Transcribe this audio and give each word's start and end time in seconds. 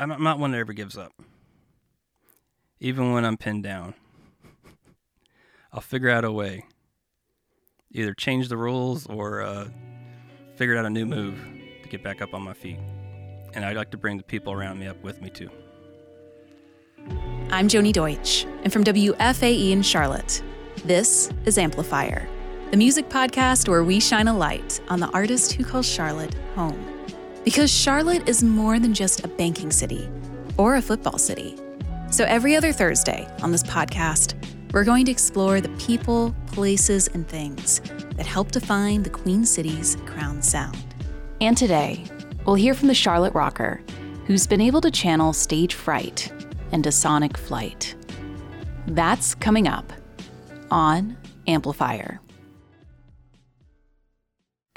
I'm 0.00 0.22
not 0.22 0.38
one 0.38 0.52
that 0.52 0.58
ever 0.58 0.72
gives 0.72 0.96
up. 0.96 1.12
Even 2.80 3.12
when 3.12 3.26
I'm 3.26 3.36
pinned 3.36 3.62
down, 3.62 3.92
I'll 5.74 5.82
figure 5.82 6.08
out 6.08 6.24
a 6.24 6.32
way. 6.32 6.64
Either 7.92 8.14
change 8.14 8.48
the 8.48 8.56
rules 8.56 9.06
or 9.06 9.42
uh, 9.42 9.68
figure 10.56 10.78
out 10.78 10.86
a 10.86 10.90
new 10.90 11.04
move 11.04 11.38
to 11.82 11.88
get 11.90 12.02
back 12.02 12.22
up 12.22 12.32
on 12.32 12.40
my 12.40 12.54
feet. 12.54 12.78
And 13.52 13.62
I'd 13.62 13.76
like 13.76 13.90
to 13.90 13.98
bring 13.98 14.16
the 14.16 14.22
people 14.22 14.54
around 14.54 14.78
me 14.78 14.86
up 14.86 15.02
with 15.02 15.20
me 15.20 15.28
too. 15.28 15.50
I'm 17.50 17.68
Joni 17.68 17.92
Deutsch, 17.92 18.44
and 18.62 18.72
from 18.72 18.84
WFAE 18.84 19.70
in 19.70 19.82
Charlotte, 19.82 20.42
this 20.82 21.30
is 21.44 21.58
Amplifier, 21.58 22.26
the 22.70 22.76
music 22.78 23.10
podcast 23.10 23.68
where 23.68 23.84
we 23.84 24.00
shine 24.00 24.28
a 24.28 24.36
light 24.36 24.80
on 24.88 25.00
the 25.00 25.08
artist 25.08 25.52
who 25.52 25.64
calls 25.64 25.86
Charlotte 25.86 26.34
home. 26.54 26.89
Because 27.44 27.70
Charlotte 27.70 28.28
is 28.28 28.44
more 28.44 28.78
than 28.78 28.92
just 28.92 29.24
a 29.24 29.28
banking 29.28 29.72
city 29.72 30.08
or 30.58 30.76
a 30.76 30.82
football 30.82 31.18
city. 31.18 31.56
So 32.10 32.24
every 32.24 32.54
other 32.54 32.72
Thursday 32.72 33.26
on 33.42 33.50
this 33.50 33.62
podcast, 33.62 34.34
we're 34.72 34.84
going 34.84 35.06
to 35.06 35.10
explore 35.10 35.60
the 35.60 35.70
people, 35.70 36.34
places, 36.46 37.08
and 37.08 37.26
things 37.26 37.80
that 38.16 38.26
help 38.26 38.52
define 38.52 39.02
the 39.02 39.10
Queen 39.10 39.44
City's 39.44 39.96
crown 40.06 40.42
sound. 40.42 40.76
And 41.40 41.56
today, 41.56 42.04
we'll 42.44 42.56
hear 42.56 42.74
from 42.74 42.88
the 42.88 42.94
Charlotte 42.94 43.34
rocker 43.34 43.80
who's 44.26 44.46
been 44.46 44.60
able 44.60 44.80
to 44.82 44.90
channel 44.90 45.32
stage 45.32 45.74
fright 45.74 46.30
into 46.72 46.92
sonic 46.92 47.36
flight. 47.36 47.94
That's 48.86 49.34
coming 49.34 49.66
up 49.66 49.92
on 50.70 51.16
Amplifier. 51.46 52.20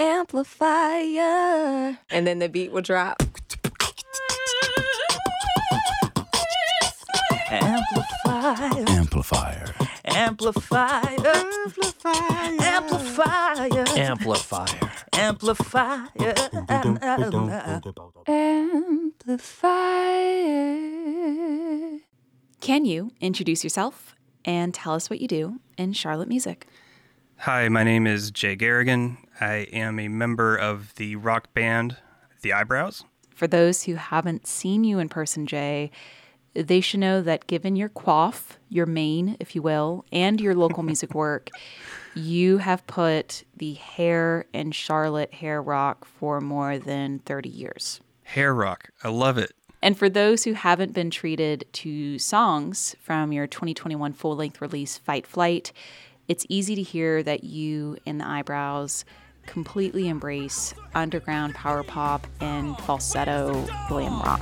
Amplifier. 0.04 1.98
And 2.10 2.28
then 2.28 2.40
the 2.40 2.50
beat 2.50 2.74
will 2.74 2.82
drop. 2.82 3.24
Amplifier. 7.50 8.84
Amplifier. 8.90 9.74
Amplifier. 10.06 11.08
Amplifier. 12.60 13.86
Amplifier. 13.96 14.80
Amplifier. 15.14 16.10
Amplifier. 16.68 17.82
Amplifier. 18.28 19.50
Can 22.60 22.84
you 22.84 23.12
introduce 23.22 23.64
yourself 23.64 24.16
and 24.44 24.74
tell 24.74 24.94
us 24.94 25.10
what 25.10 25.22
you 25.22 25.30
do 25.30 25.62
in 25.78 25.94
Charlotte 25.94 26.28
music? 26.28 26.68
Hi, 27.38 27.70
my 27.70 27.86
name 27.86 28.06
is 28.06 28.32
Jay 28.32 28.58
Garrigan. 28.58 29.18
I 29.40 29.68
am 29.72 30.00
a 30.00 30.08
member 30.08 30.56
of 30.56 30.94
the 30.96 31.16
rock 31.16 31.54
band 31.54 31.98
The 32.42 32.54
Eyebrows. 32.54 33.04
For 33.30 33.48
those 33.48 33.84
who 33.84 33.96
haven't 33.96 34.48
seen 34.48 34.84
you 34.84 35.00
in 35.00 35.10
person, 35.10 35.48
Jay, 35.48 35.92
they 36.54 36.82
should 36.82 37.00
know 37.00 37.22
that 37.22 37.48
given 37.48 37.76
your 37.76 37.90
quaff, 37.90 38.60
your 38.70 38.86
mane, 38.86 39.38
if 39.40 39.56
you 39.56 39.62
will, 39.62 40.06
and 40.12 40.40
your 40.40 40.54
local 40.54 40.84
music 40.84 41.14
work, 41.16 41.50
you 42.16 42.60
have 42.60 42.86
put 42.86 43.44
the 43.58 43.74
hair 43.74 44.46
in 44.54 44.72
Charlotte 44.72 45.34
hair 45.34 45.62
rock 45.62 46.06
for 46.06 46.40
more 46.40 46.78
than 46.78 47.20
30 47.20 47.50
years. 47.50 48.02
Hair 48.24 48.54
rock. 48.54 48.90
I 49.04 49.10
love 49.10 49.38
it. 49.38 49.52
And 49.82 49.98
for 49.98 50.10
those 50.10 50.44
who 50.44 50.54
haven't 50.54 50.94
been 50.94 51.10
treated 51.10 51.66
to 51.74 52.18
songs 52.18 52.96
from 53.02 53.34
your 53.34 53.48
2021 53.48 54.14
full 54.14 54.36
length 54.36 54.62
release, 54.62 54.98
Fight 54.98 55.28
Flight, 55.28 55.74
it's 56.28 56.46
easy 56.48 56.76
to 56.76 56.82
hear 56.82 57.22
that 57.24 57.44
you 57.44 57.98
and 58.06 58.22
the 58.22 58.28
eyebrows 58.28 59.04
completely 59.46 60.08
embrace 60.08 60.74
underground 60.96 61.56
power 61.56 61.84
pop 61.84 62.26
and 62.40 62.78
falsetto 62.80 63.66
glam 63.88 64.22
rock. 64.22 64.42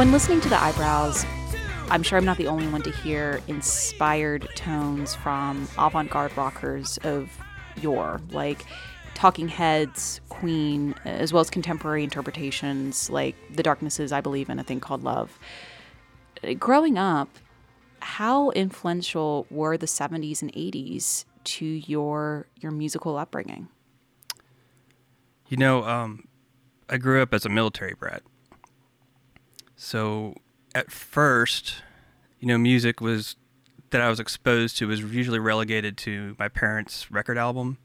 When 0.00 0.12
listening 0.12 0.40
to 0.40 0.48
the 0.48 0.58
eyebrows, 0.58 1.26
I'm 1.90 2.02
sure 2.02 2.16
I'm 2.16 2.24
not 2.24 2.38
the 2.38 2.46
only 2.46 2.66
one 2.68 2.80
to 2.84 2.90
hear 2.90 3.42
inspired 3.48 4.48
tones 4.56 5.14
from 5.14 5.68
avant 5.76 6.08
garde 6.08 6.34
rockers 6.38 6.96
of 7.02 7.30
yore, 7.82 8.18
like 8.30 8.64
Talking 9.12 9.48
Heads, 9.48 10.22
Queen, 10.30 10.94
as 11.04 11.34
well 11.34 11.42
as 11.42 11.50
contemporary 11.50 12.02
interpretations 12.02 13.10
like 13.10 13.36
The 13.54 13.62
Darkness's, 13.62 14.10
I 14.10 14.22
Believe 14.22 14.48
in, 14.48 14.58
a 14.58 14.64
thing 14.64 14.80
called 14.80 15.04
Love. 15.04 15.38
Growing 16.58 16.96
up, 16.96 17.28
how 18.00 18.52
influential 18.52 19.46
were 19.50 19.76
the 19.76 19.84
70s 19.84 20.40
and 20.40 20.50
80s 20.54 21.26
to 21.44 21.66
your 21.66 22.46
your 22.56 22.72
musical 22.72 23.18
upbringing? 23.18 23.68
You 25.48 25.58
know, 25.58 25.84
um, 25.84 26.26
I 26.88 26.96
grew 26.96 27.20
up 27.20 27.34
as 27.34 27.44
a 27.44 27.50
military 27.50 27.92
brat. 27.92 28.22
So 29.82 30.34
at 30.74 30.92
first, 30.92 31.76
you 32.38 32.46
know, 32.46 32.58
music 32.58 33.00
was 33.00 33.36
that 33.88 34.02
I 34.02 34.10
was 34.10 34.20
exposed 34.20 34.76
to 34.76 34.88
was 34.88 35.00
usually 35.00 35.38
relegated 35.38 35.96
to 35.98 36.36
my 36.38 36.48
parents' 36.48 37.10
record 37.10 37.38
album 37.38 37.78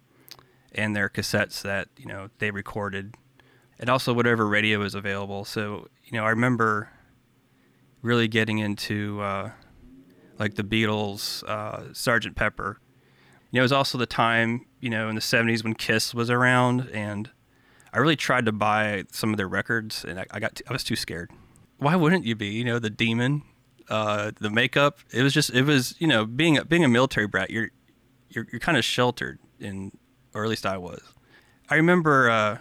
and 0.74 0.94
their 0.94 1.08
cassettes 1.08 1.62
that, 1.62 1.88
you 1.96 2.06
know, 2.06 2.32
they 2.40 2.52
recorded 2.52 3.16
and 3.80 3.90
also 3.90 4.14
whatever 4.14 4.46
radio 4.46 4.80
was 4.80 4.94
available. 4.94 5.46
So, 5.46 5.88
you 6.04 6.18
know, 6.18 6.26
I 6.26 6.32
remember 6.32 6.90
really 8.02 8.28
getting 8.28 8.58
into 8.58 9.22
uh, 9.22 9.52
like 10.38 10.56
the 10.56 10.64
Beatles, 10.64 11.46
uh, 11.46 11.94
Sergeant 11.94 12.36
Pepper. 12.36 12.82
You 13.52 13.60
know, 13.60 13.62
it 13.62 13.64
was 13.64 13.72
also 13.72 13.98
the 13.98 14.06
time, 14.06 14.66
you 14.82 14.90
know, 14.90 15.08
in 15.08 15.16
the 15.16 15.22
70s 15.22 15.64
when 15.64 15.76
Kiss 15.76 16.14
was 16.14 16.30
around 16.30 16.90
and 16.94 17.32
I 17.94 18.00
really 18.00 18.18
tried 18.18 18.44
to 18.48 18.52
buy 18.52 19.06
some 19.14 19.32
of 19.32 19.38
their 19.38 19.48
records 19.48 20.04
and 20.04 20.20
I, 20.20 20.26
I 20.32 20.40
got, 20.42 20.56
t- 20.56 20.66
I 20.70 20.74
was 20.74 20.84
too 20.84 20.98
scared 20.98 21.32
why 21.78 21.96
wouldn't 21.96 22.26
you 22.26 22.36
be? 22.36 22.48
You 22.48 22.64
know, 22.64 22.80
the 22.80 22.90
demon, 22.90 23.44
uh, 23.90 24.32
the 24.40 24.50
makeup. 24.50 25.00
It 25.12 25.24
was 25.24 25.34
just, 25.34 25.52
it 25.52 25.64
was, 25.64 25.96
you 26.00 26.08
know, 26.08 26.26
being 26.26 26.58
a, 26.58 26.66
being 26.66 26.84
a 26.84 26.88
military 26.88 27.28
brat, 27.28 27.50
you're 27.50 27.70
you're, 28.30 28.48
you're 28.52 28.60
kind 28.60 28.78
of 28.78 28.84
sheltered 28.84 29.40
in, 29.60 29.92
or 30.34 30.44
at 30.44 30.50
least 30.50 30.66
I 30.66 30.78
was. 30.78 31.02
I 31.70 31.76
remember 31.76 32.30
uh, 32.30 32.58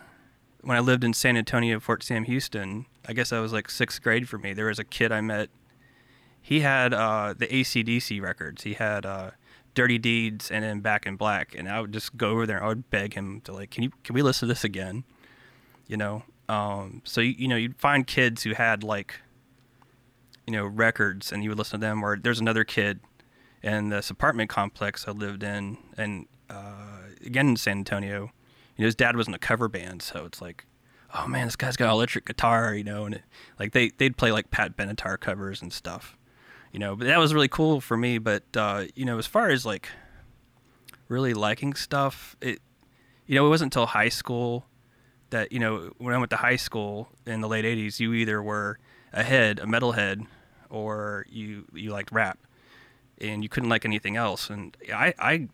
when 0.62 0.76
I 0.76 0.80
lived 0.80 1.04
in 1.04 1.12
San 1.12 1.36
Antonio, 1.36 1.80
Fort 1.80 2.02
Sam 2.02 2.24
Houston. 2.24 2.86
I 3.06 3.12
guess 3.12 3.32
I 3.32 3.40
was 3.40 3.52
like 3.52 3.70
sixth 3.70 4.02
grade 4.02 4.28
for 4.28 4.38
me. 4.38 4.52
There 4.52 4.66
was 4.66 4.78
a 4.78 4.84
kid 4.84 5.12
I 5.12 5.20
met. 5.20 5.50
He 6.40 6.60
had 6.60 6.94
uh, 6.94 7.34
the 7.36 7.46
ACDC 7.46 8.20
records. 8.20 8.62
He 8.62 8.74
had 8.74 9.04
uh, 9.04 9.32
Dirty 9.74 9.98
Deeds 9.98 10.50
and 10.50 10.64
then 10.64 10.80
Back 10.80 11.06
in 11.06 11.16
Black. 11.16 11.54
And 11.54 11.68
I 11.68 11.80
would 11.80 11.92
just 11.92 12.16
go 12.16 12.30
over 12.30 12.46
there 12.46 12.56
and 12.58 12.64
I 12.64 12.68
would 12.68 12.90
beg 12.90 13.14
him 13.14 13.40
to 13.42 13.52
like, 13.52 13.70
can 13.70 13.82
you 13.82 13.90
can 14.02 14.14
we 14.14 14.22
listen 14.22 14.48
to 14.48 14.54
this 14.54 14.64
again? 14.64 15.04
You 15.86 15.96
know, 15.96 16.22
um, 16.48 17.02
so 17.04 17.20
you, 17.20 17.34
you 17.38 17.48
know 17.48 17.56
you'd 17.56 17.76
find 17.76 18.06
kids 18.06 18.42
who 18.42 18.54
had 18.54 18.82
like 18.82 19.20
you 20.46 20.52
know 20.52 20.64
records, 20.66 21.32
and 21.32 21.42
you 21.42 21.50
would 21.50 21.58
listen 21.58 21.80
to 21.80 21.86
them. 21.86 22.02
Or 22.02 22.16
there's 22.16 22.40
another 22.40 22.64
kid 22.64 23.00
in 23.62 23.88
this 23.88 24.10
apartment 24.10 24.50
complex 24.50 25.08
I 25.08 25.12
lived 25.12 25.42
in, 25.42 25.78
and 25.96 26.26
uh, 26.50 27.02
again 27.24 27.48
in 27.48 27.56
San 27.56 27.78
Antonio. 27.78 28.32
You 28.76 28.82
know, 28.82 28.86
his 28.86 28.94
dad 28.94 29.16
was 29.16 29.28
in 29.28 29.34
a 29.34 29.38
cover 29.38 29.68
band, 29.68 30.02
so 30.02 30.24
it's 30.24 30.42
like, 30.42 30.66
oh 31.14 31.26
man, 31.26 31.46
this 31.46 31.56
guy's 31.56 31.76
got 31.76 31.86
an 31.86 31.92
electric 31.92 32.26
guitar, 32.26 32.74
you 32.74 32.84
know, 32.84 33.04
and 33.04 33.16
it, 33.16 33.22
like 33.58 33.72
they 33.72 33.90
they'd 33.96 34.16
play 34.16 34.32
like 34.32 34.50
Pat 34.50 34.76
Benatar 34.76 35.18
covers 35.18 35.62
and 35.62 35.72
stuff, 35.72 36.18
you 36.72 36.78
know. 36.78 36.94
But 36.96 37.06
that 37.06 37.18
was 37.18 37.32
really 37.32 37.48
cool 37.48 37.80
for 37.80 37.96
me. 37.96 38.18
But 38.18 38.44
uh, 38.56 38.84
you 38.94 39.04
know, 39.04 39.18
as 39.18 39.26
far 39.26 39.48
as 39.48 39.64
like 39.64 39.88
really 41.08 41.32
liking 41.32 41.74
stuff, 41.74 42.36
it 42.40 42.60
you 43.26 43.34
know, 43.36 43.46
it 43.46 43.50
wasn't 43.50 43.74
until 43.74 43.86
high 43.86 44.10
school 44.10 44.66
that 45.30 45.52
you 45.52 45.58
know 45.58 45.92
when 45.98 46.14
I 46.14 46.18
went 46.18 46.30
to 46.30 46.36
high 46.36 46.56
school 46.56 47.08
in 47.26 47.40
the 47.40 47.48
late 47.48 47.64
'80s, 47.64 48.00
you 48.00 48.12
either 48.14 48.42
were 48.42 48.78
a 49.12 49.22
head, 49.22 49.58
a 49.58 49.64
metalhead, 49.64 50.26
or 50.70 51.26
you 51.28 51.64
you 51.72 51.90
liked 51.92 52.12
rap, 52.12 52.38
and 53.18 53.42
you 53.42 53.48
couldn't 53.48 53.68
like 53.68 53.84
anything 53.84 54.16
else. 54.16 54.50
And 54.50 54.76
I 54.92 55.14
I 55.18 55.48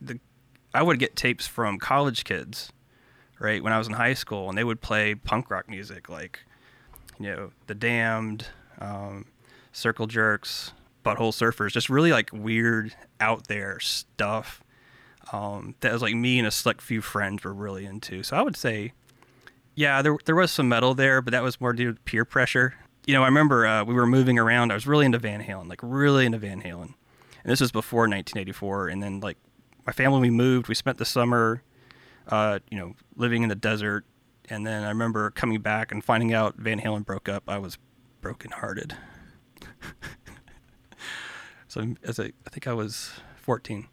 the 0.00 0.20
I 0.74 0.82
would 0.82 0.98
get 0.98 1.16
tapes 1.16 1.46
from 1.46 1.78
college 1.78 2.24
kids, 2.24 2.72
right 3.38 3.62
when 3.62 3.72
I 3.72 3.78
was 3.78 3.86
in 3.86 3.94
high 3.94 4.14
school, 4.14 4.48
and 4.48 4.56
they 4.56 4.64
would 4.64 4.80
play 4.80 5.14
punk 5.14 5.50
rock 5.50 5.68
music 5.68 6.08
like 6.08 6.40
you 7.18 7.26
know 7.26 7.50
the 7.66 7.74
Damned, 7.74 8.46
um, 8.80 9.26
Circle 9.72 10.06
Jerks, 10.06 10.72
Butthole 11.04 11.32
Surfers, 11.32 11.72
just 11.72 11.88
really 11.88 12.12
like 12.12 12.30
weird 12.32 12.94
out 13.20 13.48
there 13.48 13.80
stuff 13.80 14.62
um, 15.32 15.74
that 15.80 15.92
was 15.92 16.02
like 16.02 16.14
me 16.14 16.38
and 16.38 16.46
a 16.46 16.50
select 16.50 16.80
few 16.80 17.02
friends 17.02 17.44
were 17.44 17.52
really 17.52 17.84
into. 17.84 18.22
So 18.22 18.36
I 18.36 18.42
would 18.42 18.56
say, 18.56 18.92
yeah, 19.74 20.02
there 20.02 20.16
there 20.24 20.36
was 20.36 20.50
some 20.50 20.68
metal 20.68 20.94
there, 20.94 21.20
but 21.20 21.32
that 21.32 21.42
was 21.42 21.60
more 21.60 21.72
due 21.72 21.92
to 21.92 22.00
peer 22.00 22.24
pressure. 22.24 22.74
You 23.06 23.14
know, 23.14 23.22
I 23.22 23.26
remember 23.26 23.66
uh, 23.66 23.84
we 23.84 23.94
were 23.94 24.06
moving 24.06 24.38
around. 24.38 24.70
I 24.70 24.74
was 24.74 24.86
really 24.86 25.06
into 25.06 25.18
Van 25.18 25.42
Halen, 25.42 25.68
like 25.68 25.80
really 25.82 26.26
into 26.26 26.38
Van 26.38 26.62
Halen, 26.62 26.94
And 27.42 27.44
this 27.44 27.60
was 27.60 27.70
before 27.70 28.02
1984. 28.02 28.88
And 28.88 29.02
then 29.02 29.20
like 29.20 29.36
my 29.86 29.92
family, 29.92 30.20
we 30.20 30.30
moved. 30.30 30.68
We 30.68 30.74
spent 30.74 30.98
the 30.98 31.04
summer, 31.04 31.62
uh, 32.28 32.60
you 32.70 32.78
know, 32.78 32.94
living 33.14 33.42
in 33.42 33.48
the 33.48 33.54
desert. 33.54 34.04
And 34.48 34.66
then 34.66 34.84
I 34.84 34.88
remember 34.88 35.30
coming 35.30 35.60
back 35.60 35.92
and 35.92 36.04
finding 36.04 36.32
out 36.32 36.56
Van 36.56 36.80
Halen 36.80 37.04
broke 37.04 37.28
up. 37.28 37.44
I 37.48 37.58
was 37.58 37.78
brokenhearted. 38.20 38.96
so 41.68 41.94
as 42.02 42.18
a, 42.18 42.24
I 42.24 42.50
think 42.50 42.66
I 42.66 42.72
was 42.72 43.12
14. 43.36 43.88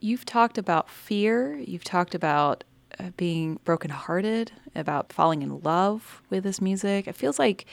You've 0.00 0.24
talked 0.24 0.58
about 0.58 0.88
fear. 0.90 1.56
You've 1.56 1.84
talked 1.84 2.14
about 2.14 2.64
uh, 2.98 3.10
being 3.16 3.58
brokenhearted, 3.64 4.52
about 4.74 5.12
falling 5.12 5.42
in 5.42 5.60
love 5.60 6.22
with 6.30 6.44
this 6.44 6.60
music. 6.60 7.06
It 7.06 7.16
feels 7.16 7.38
like 7.38 7.66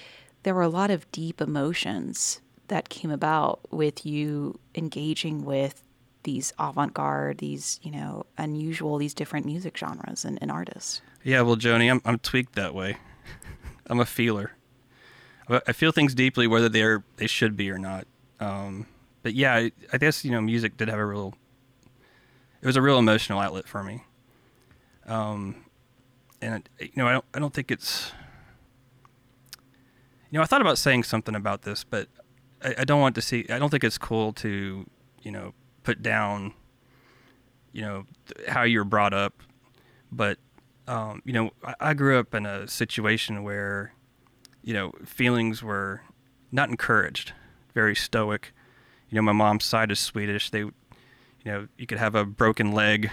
there 0.43 0.55
were 0.55 0.61
a 0.61 0.69
lot 0.69 0.91
of 0.91 1.09
deep 1.11 1.41
emotions 1.41 2.41
that 2.67 2.89
came 2.89 3.11
about 3.11 3.59
with 3.71 4.05
you 4.05 4.59
engaging 4.73 5.45
with 5.45 5.83
these 6.23 6.53
avant-garde, 6.59 7.37
these 7.37 7.79
you 7.83 7.91
know 7.91 8.25
unusual, 8.37 8.97
these 8.97 9.13
different 9.13 9.45
music 9.45 9.77
genres 9.77 10.25
and, 10.25 10.37
and 10.41 10.51
artists. 10.51 11.01
Yeah, 11.23 11.41
well, 11.41 11.55
Joni, 11.55 11.89
I'm 11.89 12.01
I'm 12.03 12.19
tweaked 12.19 12.55
that 12.55 12.73
way. 12.73 12.97
I'm 13.87 13.99
a 13.99 14.05
feeler. 14.05 14.51
I 15.47 15.73
feel 15.73 15.91
things 15.91 16.15
deeply, 16.15 16.47
whether 16.47 16.69
they're 16.69 17.03
they 17.17 17.27
should 17.27 17.55
be 17.55 17.69
or 17.69 17.77
not. 17.77 18.07
Um, 18.39 18.87
but 19.21 19.35
yeah, 19.35 19.53
I, 19.53 19.71
I 19.93 19.97
guess 19.97 20.25
you 20.25 20.31
know, 20.31 20.41
music 20.41 20.75
did 20.77 20.89
have 20.89 20.99
a 20.99 21.05
real. 21.05 21.35
It 22.61 22.65
was 22.65 22.75
a 22.75 22.81
real 22.81 22.97
emotional 22.97 23.39
outlet 23.39 23.67
for 23.67 23.83
me. 23.83 24.03
Um, 25.05 25.65
and 26.41 26.67
you 26.79 26.91
know, 26.95 27.07
I 27.07 27.13
don't 27.13 27.25
I 27.33 27.39
don't 27.39 27.53
think 27.53 27.71
it's. 27.71 28.11
You 30.31 30.39
know, 30.39 30.43
I 30.43 30.45
thought 30.45 30.61
about 30.61 30.77
saying 30.77 31.03
something 31.03 31.35
about 31.35 31.61
this, 31.61 31.83
but 31.83 32.07
I, 32.63 32.75
I 32.79 32.83
don't 32.83 32.99
want 32.99 33.15
to 33.15 33.21
see. 33.21 33.45
I 33.49 33.59
don't 33.59 33.69
think 33.69 33.83
it's 33.83 33.97
cool 33.97 34.33
to, 34.33 34.85
you 35.21 35.31
know, 35.31 35.53
put 35.83 36.01
down. 36.01 36.53
You 37.71 37.81
know 37.81 38.05
th- 38.27 38.49
how 38.49 38.63
you 38.63 38.79
were 38.79 38.85
brought 38.85 39.13
up, 39.13 39.43
but 40.11 40.37
um, 40.87 41.21
you 41.25 41.33
know, 41.33 41.51
I, 41.63 41.75
I 41.79 41.93
grew 41.93 42.19
up 42.19 42.33
in 42.33 42.45
a 42.45 42.67
situation 42.67 43.43
where, 43.43 43.93
you 44.63 44.73
know, 44.73 44.93
feelings 45.03 45.63
were 45.63 46.01
not 46.51 46.69
encouraged, 46.69 47.33
very 47.73 47.95
stoic. 47.95 48.53
You 49.09 49.17
know, 49.17 49.21
my 49.21 49.31
mom's 49.31 49.65
side 49.65 49.91
is 49.91 49.99
Swedish. 49.99 50.49
They, 50.49 50.65
you 51.45 51.51
know, 51.51 51.67
you 51.77 51.85
could 51.85 51.99
have 51.99 52.15
a 52.15 52.25
broken 52.25 52.71
leg 52.71 53.11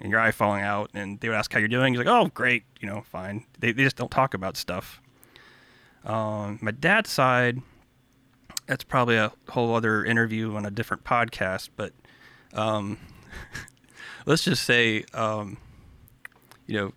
and 0.00 0.10
your 0.10 0.18
eye 0.18 0.32
falling 0.32 0.62
out, 0.62 0.90
and 0.94 1.20
they 1.20 1.28
would 1.28 1.36
ask 1.36 1.52
how 1.52 1.58
you're 1.58 1.68
doing. 1.68 1.94
You're 1.94 2.04
like, 2.04 2.12
oh, 2.12 2.30
great, 2.34 2.64
you 2.80 2.88
know, 2.88 3.02
fine. 3.02 3.44
They, 3.60 3.72
they 3.72 3.84
just 3.84 3.96
don't 3.96 4.10
talk 4.10 4.34
about 4.34 4.56
stuff. 4.56 5.00
Um, 6.04 6.58
my 6.60 6.70
dad's 6.70 7.10
side, 7.10 7.60
that's 8.66 8.84
probably 8.84 9.16
a 9.16 9.32
whole 9.50 9.74
other 9.74 10.04
interview 10.04 10.54
on 10.56 10.66
a 10.66 10.70
different 10.70 11.04
podcast, 11.04 11.68
but 11.76 11.92
um, 12.54 12.98
let's 14.26 14.42
just 14.42 14.64
say, 14.64 15.04
um, 15.12 15.58
you 16.66 16.76
know, 16.76 16.92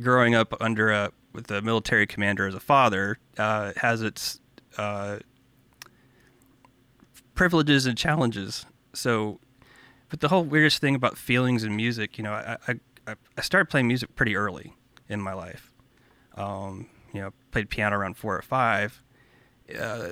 growing 0.00 0.34
up 0.34 0.54
under 0.60 0.90
a 0.90 1.12
with 1.32 1.50
a 1.50 1.60
military 1.62 2.06
commander 2.06 2.46
as 2.46 2.54
a 2.54 2.60
father 2.60 3.18
uh, 3.38 3.72
has 3.76 4.02
its 4.02 4.40
uh, 4.78 5.18
privileges 7.34 7.86
and 7.86 7.98
challenges. 7.98 8.64
So, 8.92 9.40
but 10.14 10.20
the 10.20 10.28
whole 10.28 10.44
weirdest 10.44 10.80
thing 10.80 10.94
about 10.94 11.18
feelings 11.18 11.64
and 11.64 11.76
music, 11.76 12.18
you 12.18 12.22
know, 12.22 12.34
I 12.34 12.56
I, 13.08 13.14
I 13.36 13.40
started 13.40 13.68
playing 13.68 13.88
music 13.88 14.14
pretty 14.14 14.36
early 14.36 14.72
in 15.08 15.20
my 15.20 15.32
life. 15.32 15.72
Um, 16.36 16.86
you 17.12 17.20
know, 17.20 17.32
played 17.50 17.68
piano 17.68 17.98
around 17.98 18.16
four 18.16 18.38
or 18.38 18.42
five. 18.42 19.02
Uh, 19.76 20.10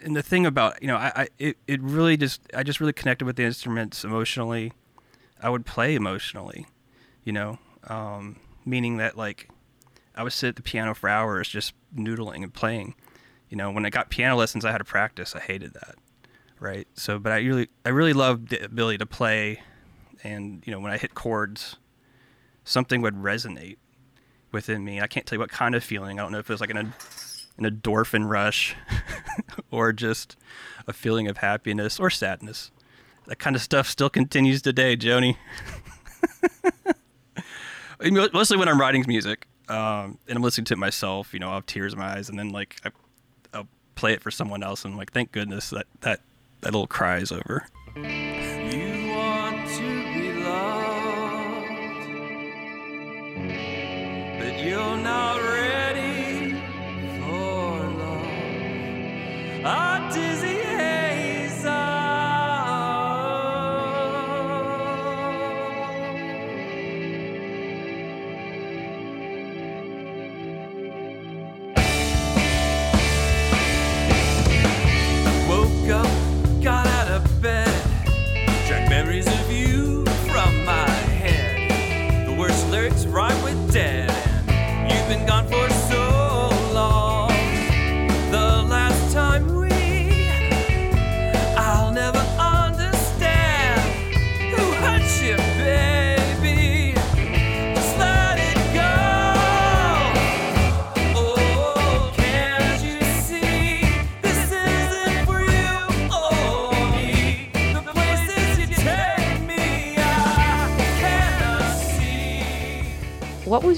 and 0.00 0.14
the 0.14 0.22
thing 0.22 0.46
about 0.46 0.80
you 0.80 0.86
know, 0.86 0.94
I, 0.94 1.12
I 1.16 1.28
it, 1.40 1.56
it 1.66 1.82
really 1.82 2.16
just 2.16 2.40
I 2.54 2.62
just 2.62 2.78
really 2.78 2.92
connected 2.92 3.24
with 3.24 3.34
the 3.34 3.42
instruments 3.42 4.04
emotionally. 4.04 4.74
I 5.42 5.50
would 5.50 5.66
play 5.66 5.96
emotionally, 5.96 6.68
you 7.24 7.32
know, 7.32 7.58
um, 7.88 8.36
meaning 8.64 8.98
that 8.98 9.18
like 9.18 9.48
I 10.14 10.22
would 10.22 10.32
sit 10.32 10.50
at 10.50 10.54
the 10.54 10.62
piano 10.62 10.94
for 10.94 11.08
hours 11.08 11.48
just 11.48 11.74
noodling 11.92 12.44
and 12.44 12.54
playing. 12.54 12.94
You 13.48 13.56
know, 13.56 13.72
when 13.72 13.84
I 13.84 13.90
got 13.90 14.08
piano 14.08 14.36
lessons, 14.36 14.64
I 14.64 14.70
had 14.70 14.78
to 14.78 14.84
practice. 14.84 15.34
I 15.34 15.40
hated 15.40 15.74
that, 15.74 15.96
right? 16.60 16.86
So, 16.94 17.18
but 17.18 17.32
I 17.32 17.38
really, 17.38 17.68
I 17.84 17.88
really 17.88 18.12
loved 18.12 18.50
the 18.50 18.64
ability 18.64 18.98
to 18.98 19.06
play, 19.06 19.62
and 20.22 20.62
you 20.66 20.72
know, 20.72 20.78
when 20.80 20.92
I 20.92 20.98
hit 20.98 21.14
chords, 21.14 21.76
something 22.64 23.02
would 23.02 23.16
resonate 23.16 23.78
within 24.52 24.84
me. 24.84 25.00
I 25.00 25.06
can't 25.06 25.26
tell 25.26 25.36
you 25.36 25.40
what 25.40 25.50
kind 25.50 25.74
of 25.74 25.82
feeling. 25.82 26.20
I 26.20 26.22
don't 26.22 26.32
know 26.32 26.38
if 26.38 26.48
it 26.48 26.52
was 26.52 26.60
like 26.60 26.70
an 26.70 26.92
an 27.58 27.64
endorphin 27.64 28.28
rush, 28.28 28.76
or 29.70 29.92
just 29.92 30.36
a 30.86 30.92
feeling 30.92 31.26
of 31.28 31.38
happiness 31.38 31.98
or 31.98 32.10
sadness. 32.10 32.70
That 33.26 33.38
kind 33.38 33.56
of 33.56 33.62
stuff 33.62 33.88
still 33.88 34.10
continues 34.10 34.62
today, 34.62 34.96
Joni. 34.96 35.36
Mostly 38.32 38.56
when 38.56 38.68
I'm 38.68 38.80
writing 38.80 39.04
music 39.06 39.46
um, 39.68 40.18
and 40.26 40.36
I'm 40.36 40.42
listening 40.42 40.64
to 40.66 40.74
it 40.74 40.78
myself, 40.78 41.32
you 41.32 41.38
know, 41.38 41.48
I'll 41.48 41.54
have 41.54 41.66
tears 41.66 41.92
in 41.92 41.98
my 41.98 42.16
eyes, 42.16 42.28
and 42.28 42.38
then 42.38 42.50
like 42.50 42.76
I, 42.84 42.90
I'll 43.54 43.68
play 43.94 44.12
it 44.12 44.22
for 44.22 44.30
someone 44.30 44.62
else, 44.62 44.84
and 44.84 44.92
I'm 44.92 44.98
like, 44.98 45.12
thank 45.12 45.32
goodness 45.32 45.70
that 45.70 45.86
that 46.00 46.20
that 46.62 46.72
little 46.72 46.86
cry 46.86 47.18
is 47.18 47.32
over. 47.32 47.66
Worst 82.90 83.08
rhyme 83.08 83.42
with 83.44 83.72
dead, 83.72 83.99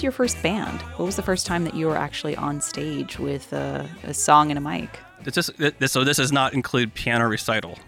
your 0.03 0.13
first 0.13 0.43
band? 0.43 0.81
What 0.97 1.07
was 1.07 1.17
the 1.17 1.23
first 1.23 1.47
time 1.47 1.65
that 1.65 1.75
you 1.75 1.87
were 1.87 1.97
actually 1.97 2.37
on 2.37 2.61
stage 2.61 3.19
with 3.19 3.53
a, 3.53 3.89
a 4.05 4.15
song 4.15 4.51
and 4.51 4.59
a 4.59 4.61
mic? 4.61 4.99
This 5.25 5.37
is, 5.37 5.51
this, 5.79 5.93
so 5.93 6.05
this 6.05 6.17
does 6.17 6.33
not 6.33 6.53
include 6.53 6.95
piano 6.95 7.29
recital, 7.29 7.79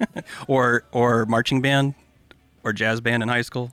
or 0.46 0.84
or 0.92 1.26
marching 1.26 1.60
band, 1.60 1.94
or 2.62 2.72
jazz 2.72 3.00
band 3.00 3.22
in 3.22 3.28
high 3.28 3.42
school. 3.42 3.72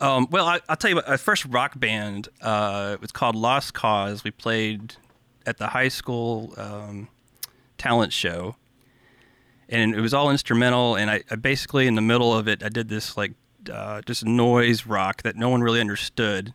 Um, 0.00 0.26
well, 0.30 0.46
I, 0.46 0.60
I'll 0.68 0.76
tell 0.76 0.90
you 0.90 0.96
what. 0.96 1.08
My 1.08 1.16
first 1.16 1.44
rock 1.46 1.78
band 1.78 2.28
uh, 2.40 2.96
was 3.00 3.12
called 3.12 3.34
Lost 3.34 3.74
Cause. 3.74 4.24
We 4.24 4.30
played 4.30 4.94
at 5.46 5.58
the 5.58 5.68
high 5.68 5.88
school 5.88 6.52
um, 6.56 7.08
talent 7.78 8.12
show, 8.12 8.56
and 9.68 9.94
it 9.94 10.00
was 10.00 10.12
all 10.12 10.30
instrumental. 10.30 10.96
And 10.96 11.10
I, 11.10 11.22
I 11.30 11.36
basically 11.36 11.86
in 11.86 11.94
the 11.94 12.02
middle 12.02 12.34
of 12.34 12.48
it, 12.48 12.62
I 12.62 12.68
did 12.68 12.88
this 12.88 13.16
like 13.16 13.32
uh, 13.70 14.02
just 14.02 14.24
noise 14.24 14.86
rock 14.86 15.22
that 15.22 15.36
no 15.36 15.48
one 15.48 15.62
really 15.62 15.80
understood, 15.80 16.54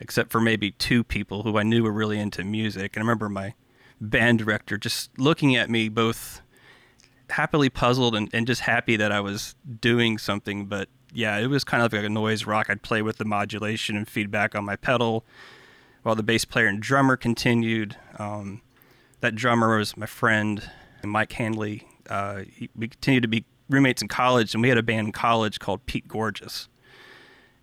except 0.00 0.30
for 0.30 0.40
maybe 0.40 0.70
two 0.72 1.04
people 1.04 1.42
who 1.42 1.58
I 1.58 1.62
knew 1.62 1.82
were 1.82 1.92
really 1.92 2.18
into 2.18 2.44
music. 2.44 2.96
And 2.96 3.02
I 3.02 3.04
remember 3.04 3.28
my 3.28 3.54
band 4.00 4.38
director 4.38 4.76
just 4.76 5.16
looking 5.18 5.56
at 5.56 5.70
me 5.70 5.88
both 5.88 6.40
happily 7.30 7.70
puzzled 7.70 8.14
and, 8.14 8.28
and 8.32 8.46
just 8.46 8.62
happy 8.62 8.96
that 8.96 9.12
I 9.12 9.20
was 9.20 9.54
doing 9.80 10.18
something. 10.18 10.66
But 10.66 10.88
yeah, 11.12 11.38
it 11.38 11.46
was 11.46 11.64
kind 11.64 11.82
of 11.82 11.92
like 11.92 12.04
a 12.04 12.08
noise 12.08 12.44
rock. 12.44 12.68
I'd 12.68 12.82
play 12.82 13.02
with 13.02 13.18
the 13.18 13.24
modulation 13.24 13.96
and 13.96 14.06
feedback 14.08 14.54
on 14.54 14.64
my 14.64 14.76
pedal 14.76 15.24
while 16.02 16.14
the 16.14 16.22
bass 16.22 16.44
player 16.44 16.66
and 16.66 16.80
drummer 16.80 17.16
continued. 17.16 17.96
Um, 18.18 18.60
that 19.20 19.34
drummer 19.34 19.78
was 19.78 19.96
my 19.96 20.06
friend, 20.06 20.70
Mike 21.02 21.32
Handley. 21.32 21.88
Uh, 22.08 22.42
he, 22.52 22.68
we 22.76 22.88
continued 22.88 23.22
to 23.22 23.28
be 23.28 23.44
roommates 23.68 24.02
in 24.02 24.08
college, 24.08 24.54
and 24.54 24.62
we 24.62 24.68
had 24.68 24.78
a 24.78 24.82
band 24.82 25.08
in 25.08 25.12
college 25.12 25.58
called 25.58 25.86
Pete 25.86 26.08
Gorgeous. 26.08 26.68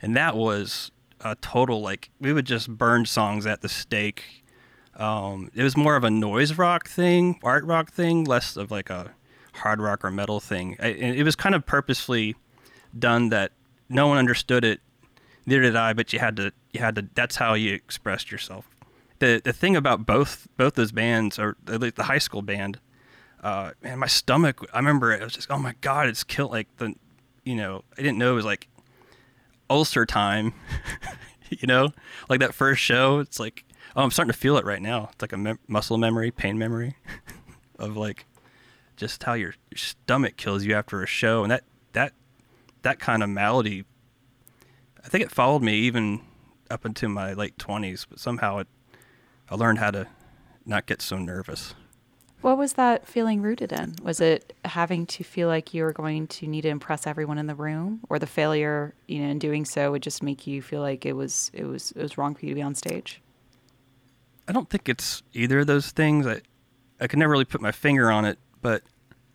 And 0.02 0.16
that 0.16 0.36
was 0.36 0.92
a 1.20 1.36
total, 1.36 1.82
like, 1.82 2.10
we 2.20 2.34
would 2.34 2.46
just 2.46 2.70
burn 2.70 3.06
songs 3.06 3.46
at 3.46 3.62
the 3.62 3.70
stake. 3.70 4.44
Um, 4.96 5.52
it 5.54 5.64
was 5.64 5.78
more 5.78 5.96
of 5.96 6.04
a 6.04 6.10
noise 6.10 6.58
rock 6.58 6.88
thing, 6.88 7.40
art 7.44 7.64
rock 7.64 7.92
thing, 7.92 8.24
less 8.26 8.58
of 8.58 8.72
like 8.72 8.90
a 8.90 9.14
hard 9.54 9.80
rock 9.80 10.04
or 10.04 10.12
metal 10.12 10.40
thing. 10.40 10.76
I, 10.80 10.88
and 10.88 11.16
it 11.16 11.24
was 11.24 11.36
kind 11.36 11.56
of 11.56 11.66
purposefully 11.66 12.36
done 12.98 13.30
that 13.30 13.52
no 13.90 14.08
one 14.08 14.18
understood 14.18 14.66
it, 14.66 14.82
neither 15.46 15.62
did 15.62 15.76
I. 15.76 15.94
But 15.94 16.12
you 16.14 16.20
had 16.20 16.36
to, 16.38 16.52
you 16.72 16.82
had 16.82 16.96
to. 16.96 17.08
That's 17.16 17.38
how 17.38 17.54
you 17.54 17.74
expressed 17.74 18.32
yourself. 18.32 18.68
The 19.20 19.42
the 19.44 19.54
thing 19.54 19.76
about 19.76 20.06
both 20.06 20.48
both 20.58 20.74
those 20.76 20.92
bands, 20.92 21.40
or 21.40 21.56
at 21.68 21.80
least 21.80 21.96
the 21.96 22.04
high 22.04 22.18
school 22.18 22.42
band, 22.42 22.80
uh, 23.42 23.72
man, 23.82 24.00
my 24.00 24.08
stomach. 24.08 24.66
I 24.74 24.78
remember 24.78 25.12
it 25.12 25.22
was 25.22 25.34
just, 25.34 25.52
oh 25.52 25.58
my 25.58 25.76
god, 25.82 26.08
it's 26.08 26.24
killed. 26.24 26.52
Like 26.52 26.68
the, 26.78 26.94
you 27.44 27.56
know, 27.56 27.84
I 27.98 28.02
didn't 28.02 28.18
know 28.18 28.34
it 28.34 28.36
was 28.36 28.46
like 28.46 28.68
ulcer 29.70 30.06
time. 30.06 30.54
you 31.50 31.68
know, 31.68 31.90
like 32.30 32.40
that 32.40 32.54
first 32.54 32.82
show. 32.82 33.20
It's 33.20 33.40
like, 33.40 33.66
oh, 33.96 34.04
I'm 34.04 34.12
starting 34.12 34.32
to 34.32 34.38
feel 34.38 34.58
it 34.58 34.66
right 34.66 34.82
now. 34.82 35.10
It's 35.12 35.22
like 35.22 35.34
a 35.34 35.38
mem- 35.38 35.60
muscle 35.68 35.98
memory, 35.98 36.32
pain 36.32 36.58
memory, 36.58 36.96
of 37.80 37.98
like 37.98 38.26
just 38.96 39.24
how 39.24 39.34
your, 39.34 39.56
your 39.70 39.78
stomach 39.78 40.38
kills 40.38 40.64
you 40.64 40.74
after 40.76 41.02
a 41.02 41.08
show, 41.08 41.44
and 41.44 41.52
that 41.52 41.64
that 41.94 42.14
that 42.84 43.00
kind 43.00 43.24
of 43.24 43.30
malady. 43.30 43.86
I 45.04 45.08
think 45.08 45.24
it 45.24 45.32
followed 45.32 45.64
me 45.64 45.76
even 45.80 46.22
up 46.70 46.86
into 46.86 47.10
my 47.10 47.34
late 47.34 47.58
twenties, 47.58 48.06
but 48.08 48.20
somehow 48.20 48.60
it, 48.60 48.68
I 49.50 49.56
learned 49.56 49.80
how 49.80 49.92
to 49.92 50.08
not 50.66 50.86
get 50.86 51.02
so 51.02 51.18
nervous. 51.18 51.74
What 52.42 52.58
was 52.58 52.74
that 52.74 53.08
feeling 53.08 53.42
rooted 53.42 53.72
in? 53.72 53.96
Was 54.02 54.20
it 54.20 54.54
having 54.66 55.06
to 55.08 55.24
feel 55.24 55.48
like 55.48 55.74
you 55.76 55.84
were 55.84 55.94
going 55.94 56.26
to 56.28 56.48
need 56.48 56.62
to 56.62 56.70
impress 56.70 57.06
everyone 57.06 57.38
in 57.38 57.46
the 57.46 57.56
room, 57.56 58.02
or 58.10 58.18
the 58.18 58.26
failure, 58.28 58.96
you 59.08 59.20
know, 59.20 59.30
in 59.30 59.40
doing 59.40 59.64
so 59.64 59.92
would 59.92 60.02
just 60.02 60.24
make 60.24 60.48
you 60.48 60.62
feel 60.62 60.82
like 60.82 61.06
it 61.06 61.14
was 61.14 61.52
it 61.54 61.66
was 61.66 61.92
it 61.92 62.02
was 62.02 62.18
wrong 62.18 62.34
for 62.34 62.46
you 62.46 62.50
to 62.50 62.56
be 62.56 62.62
on 62.62 62.74
stage? 62.74 63.22
I 64.48 64.54
don't 64.54 64.70
think 64.70 64.90
it's 64.90 65.22
either 65.34 65.60
of 65.60 65.68
those 65.68 65.92
things. 65.92 66.26
I 66.26 66.42
I 67.00 67.08
can 67.08 67.20
never 67.20 67.32
really 67.32 67.46
put 67.46 67.62
my 67.62 67.72
finger 67.72 68.12
on 68.12 68.26
it, 68.26 68.40
but 68.62 68.84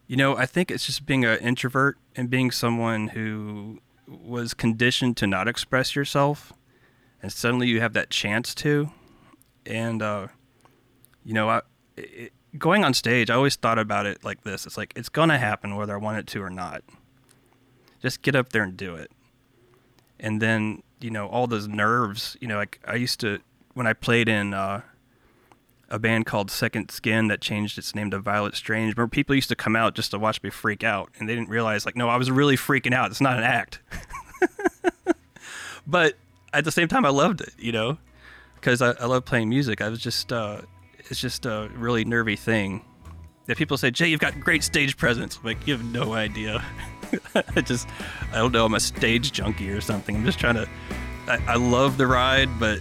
you 0.08 0.16
know, 0.16 0.36
I 0.36 0.46
think 0.46 0.70
it's 0.70 0.86
just 0.86 1.06
being 1.06 1.24
an 1.24 1.38
introvert 1.38 1.98
and 2.16 2.28
being 2.28 2.50
someone 2.50 3.08
who 3.08 3.80
was 4.08 4.52
conditioned 4.52 5.16
to 5.18 5.26
not 5.28 5.46
express 5.46 5.94
yourself, 5.94 6.52
and 7.22 7.32
suddenly 7.32 7.68
you 7.68 7.80
have 7.80 7.92
that 7.92 8.10
chance 8.10 8.52
to, 8.56 8.90
and 9.64 10.02
uh, 10.02 10.26
you 11.24 11.34
know, 11.34 11.48
I. 11.48 11.62
It, 11.96 12.32
going 12.58 12.84
on 12.84 12.94
stage, 12.94 13.30
I 13.30 13.34
always 13.34 13.56
thought 13.56 13.78
about 13.78 14.06
it 14.06 14.24
like 14.24 14.42
this. 14.42 14.66
It's 14.66 14.76
like 14.76 14.92
it's 14.96 15.08
gonna 15.08 15.38
happen 15.38 15.76
whether 15.76 15.94
I 15.94 15.98
want 15.98 16.18
it 16.18 16.26
to 16.28 16.42
or 16.42 16.50
not. 16.50 16.82
Just 18.02 18.22
get 18.22 18.34
up 18.36 18.50
there 18.50 18.62
and 18.62 18.76
do 18.76 18.94
it. 18.94 19.10
And 20.18 20.40
then, 20.40 20.82
you 21.00 21.10
know, 21.10 21.26
all 21.28 21.46
those 21.46 21.68
nerves, 21.68 22.36
you 22.40 22.48
know, 22.48 22.56
like 22.56 22.80
I 22.86 22.94
used 22.94 23.20
to 23.20 23.40
when 23.74 23.86
I 23.86 23.92
played 23.92 24.28
in 24.28 24.54
uh, 24.54 24.82
a 25.88 25.98
band 25.98 26.26
called 26.26 26.50
Second 26.50 26.90
Skin 26.90 27.28
that 27.28 27.40
changed 27.40 27.78
its 27.78 27.94
name 27.94 28.10
to 28.10 28.18
Violet 28.18 28.54
Strange. 28.54 28.96
Remember 28.96 29.10
people 29.10 29.34
used 29.34 29.48
to 29.50 29.56
come 29.56 29.76
out 29.76 29.94
just 29.94 30.10
to 30.12 30.18
watch 30.18 30.42
me 30.42 30.50
freak 30.50 30.82
out 30.82 31.10
and 31.18 31.28
they 31.28 31.34
didn't 31.34 31.50
realize 31.50 31.86
like, 31.86 31.96
no, 31.96 32.08
I 32.08 32.16
was 32.16 32.30
really 32.30 32.56
freaking 32.56 32.94
out. 32.94 33.10
It's 33.10 33.20
not 33.20 33.38
an 33.38 33.44
act. 33.44 33.80
but 35.86 36.14
at 36.52 36.64
the 36.64 36.72
same 36.72 36.88
time 36.88 37.04
I 37.04 37.10
loved 37.10 37.40
it, 37.40 37.52
you 37.58 37.72
know, 37.72 37.98
because 38.54 38.82
I, 38.82 38.92
I 38.92 39.06
love 39.06 39.24
playing 39.24 39.48
music. 39.48 39.80
I 39.80 39.88
was 39.88 40.00
just 40.00 40.32
uh, 40.32 40.62
it's 41.10 41.20
just 41.20 41.46
a 41.46 41.70
really 41.74 42.04
nervy 42.04 42.36
thing. 42.36 42.84
That 43.46 43.56
people 43.56 43.76
say, 43.76 43.90
Jay, 43.90 44.08
you've 44.08 44.20
got 44.20 44.38
great 44.40 44.64
stage 44.64 44.96
presence. 44.96 45.38
I'm 45.38 45.44
like, 45.44 45.66
you 45.66 45.76
have 45.76 45.84
no 45.84 46.14
idea. 46.14 46.64
I 47.34 47.60
just, 47.60 47.88
I 48.32 48.36
don't 48.36 48.52
know, 48.52 48.64
I'm 48.64 48.74
a 48.74 48.80
stage 48.80 49.30
junkie 49.30 49.70
or 49.70 49.80
something. 49.80 50.16
I'm 50.16 50.24
just 50.24 50.40
trying 50.40 50.56
to, 50.56 50.68
I, 51.28 51.38
I 51.46 51.54
love 51.54 51.96
the 51.96 52.08
ride, 52.08 52.48
but 52.58 52.80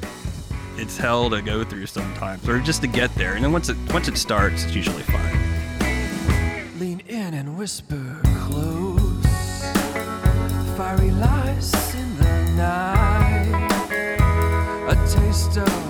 it's 0.77 0.97
hell 0.97 1.29
to 1.29 1.41
go 1.41 1.63
through 1.63 1.85
sometimes, 1.85 2.47
or 2.49 2.59
just 2.59 2.81
to 2.81 2.87
get 2.87 3.13
there. 3.15 3.35
And 3.35 3.43
then 3.43 3.51
once 3.51 3.69
it 3.69 3.77
once 3.93 4.07
it 4.07 4.17
starts, 4.17 4.65
it's 4.65 4.75
usually 4.75 5.03
fine. 5.03 6.79
Lean 6.79 7.01
in 7.07 7.33
and 7.33 7.57
whisper 7.57 8.21
close. 8.39 9.71
Fiery 10.75 11.11
lights 11.11 11.95
in 11.95 12.17
the 12.17 12.43
night. 12.57 13.71
A 14.89 14.95
taste 15.07 15.57
of 15.57 15.84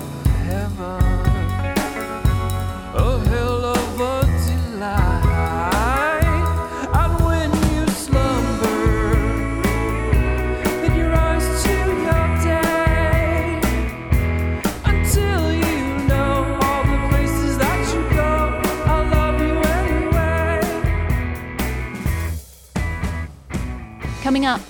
Coming 24.26 24.44
up, 24.44 24.60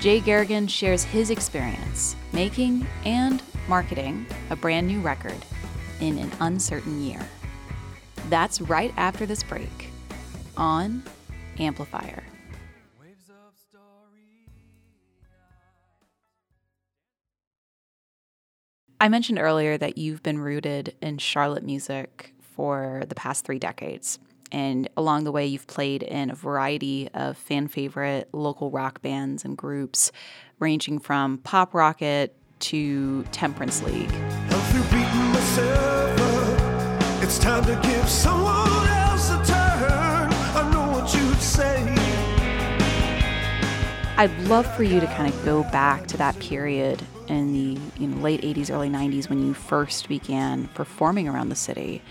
Jay 0.00 0.20
Garrigan 0.20 0.66
shares 0.68 1.02
his 1.02 1.30
experience 1.30 2.14
making 2.34 2.86
and 3.06 3.42
marketing 3.66 4.26
a 4.50 4.56
brand 4.56 4.86
new 4.86 5.00
record 5.00 5.46
in 6.00 6.18
an 6.18 6.30
uncertain 6.40 7.00
year. 7.00 7.26
That's 8.28 8.60
right 8.60 8.92
after 8.98 9.24
this 9.24 9.42
break 9.42 9.88
on 10.58 11.02
Amplifier. 11.58 12.22
I 19.00 19.08
mentioned 19.08 19.38
earlier 19.38 19.78
that 19.78 19.96
you've 19.96 20.22
been 20.22 20.38
rooted 20.38 20.94
in 21.00 21.16
Charlotte 21.16 21.64
music 21.64 22.34
for 22.42 23.04
the 23.08 23.14
past 23.14 23.46
three 23.46 23.58
decades. 23.58 24.18
And 24.50 24.88
along 24.96 25.24
the 25.24 25.32
way, 25.32 25.46
you've 25.46 25.66
played 25.66 26.02
in 26.02 26.30
a 26.30 26.34
variety 26.34 27.08
of 27.14 27.36
fan 27.36 27.68
favorite 27.68 28.28
local 28.32 28.70
rock 28.70 29.02
bands 29.02 29.44
and 29.44 29.56
groups, 29.56 30.12
ranging 30.58 30.98
from 30.98 31.38
Pop 31.38 31.74
Rocket 31.74 32.34
to 32.60 33.24
Temperance 33.24 33.82
League. 33.82 34.10
I'm 34.12 34.60
through 34.72 34.82
beating 34.84 35.32
myself 35.32 36.20
up. 36.20 37.22
It's 37.22 37.38
time 37.38 37.64
to 37.64 37.78
give 37.88 38.08
someone 38.08 38.88
else 38.88 39.30
a 39.30 39.36
turn. 39.44 40.32
I 40.32 40.70
know 40.72 40.92
what 40.92 41.14
you'd 41.14 41.40
say. 41.40 41.94
I'd 44.16 44.36
love 44.48 44.66
for 44.74 44.82
you 44.82 44.98
to 44.98 45.06
kind 45.06 45.32
of 45.32 45.44
go 45.44 45.62
back 45.64 46.08
to 46.08 46.16
that 46.16 46.36
period 46.40 47.00
in 47.28 47.52
the 47.52 47.80
you 48.00 48.08
know, 48.08 48.16
late 48.20 48.40
80s, 48.42 48.68
early 48.68 48.88
90s 48.88 49.28
when 49.28 49.46
you 49.46 49.54
first 49.54 50.08
began 50.08 50.66
performing 50.74 51.28
around 51.28 51.50
the 51.50 51.54
city 51.54 52.02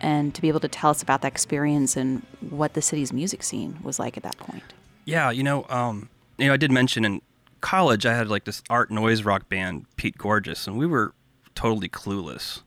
and 0.00 0.34
to 0.34 0.40
be 0.40 0.48
able 0.48 0.60
to 0.60 0.68
tell 0.68 0.90
us 0.90 1.02
about 1.02 1.22
that 1.22 1.28
experience 1.28 1.96
and 1.96 2.24
what 2.50 2.74
the 2.74 2.82
city's 2.82 3.12
music 3.12 3.42
scene 3.42 3.78
was 3.82 3.98
like 3.98 4.16
at 4.16 4.22
that 4.22 4.36
point. 4.38 4.62
Yeah, 5.04 5.30
you 5.30 5.42
know, 5.42 5.66
um, 5.68 6.08
you 6.36 6.46
know, 6.46 6.52
I 6.52 6.56
did 6.56 6.70
mention 6.70 7.04
in 7.04 7.22
college 7.60 8.06
I 8.06 8.14
had 8.14 8.28
like 8.28 8.44
this 8.44 8.62
art 8.70 8.90
noise 8.90 9.22
rock 9.22 9.48
band, 9.48 9.86
Pete 9.96 10.18
Gorgeous, 10.18 10.66
and 10.66 10.78
we 10.78 10.86
were 10.86 11.14
totally 11.54 11.88
clueless 11.88 12.62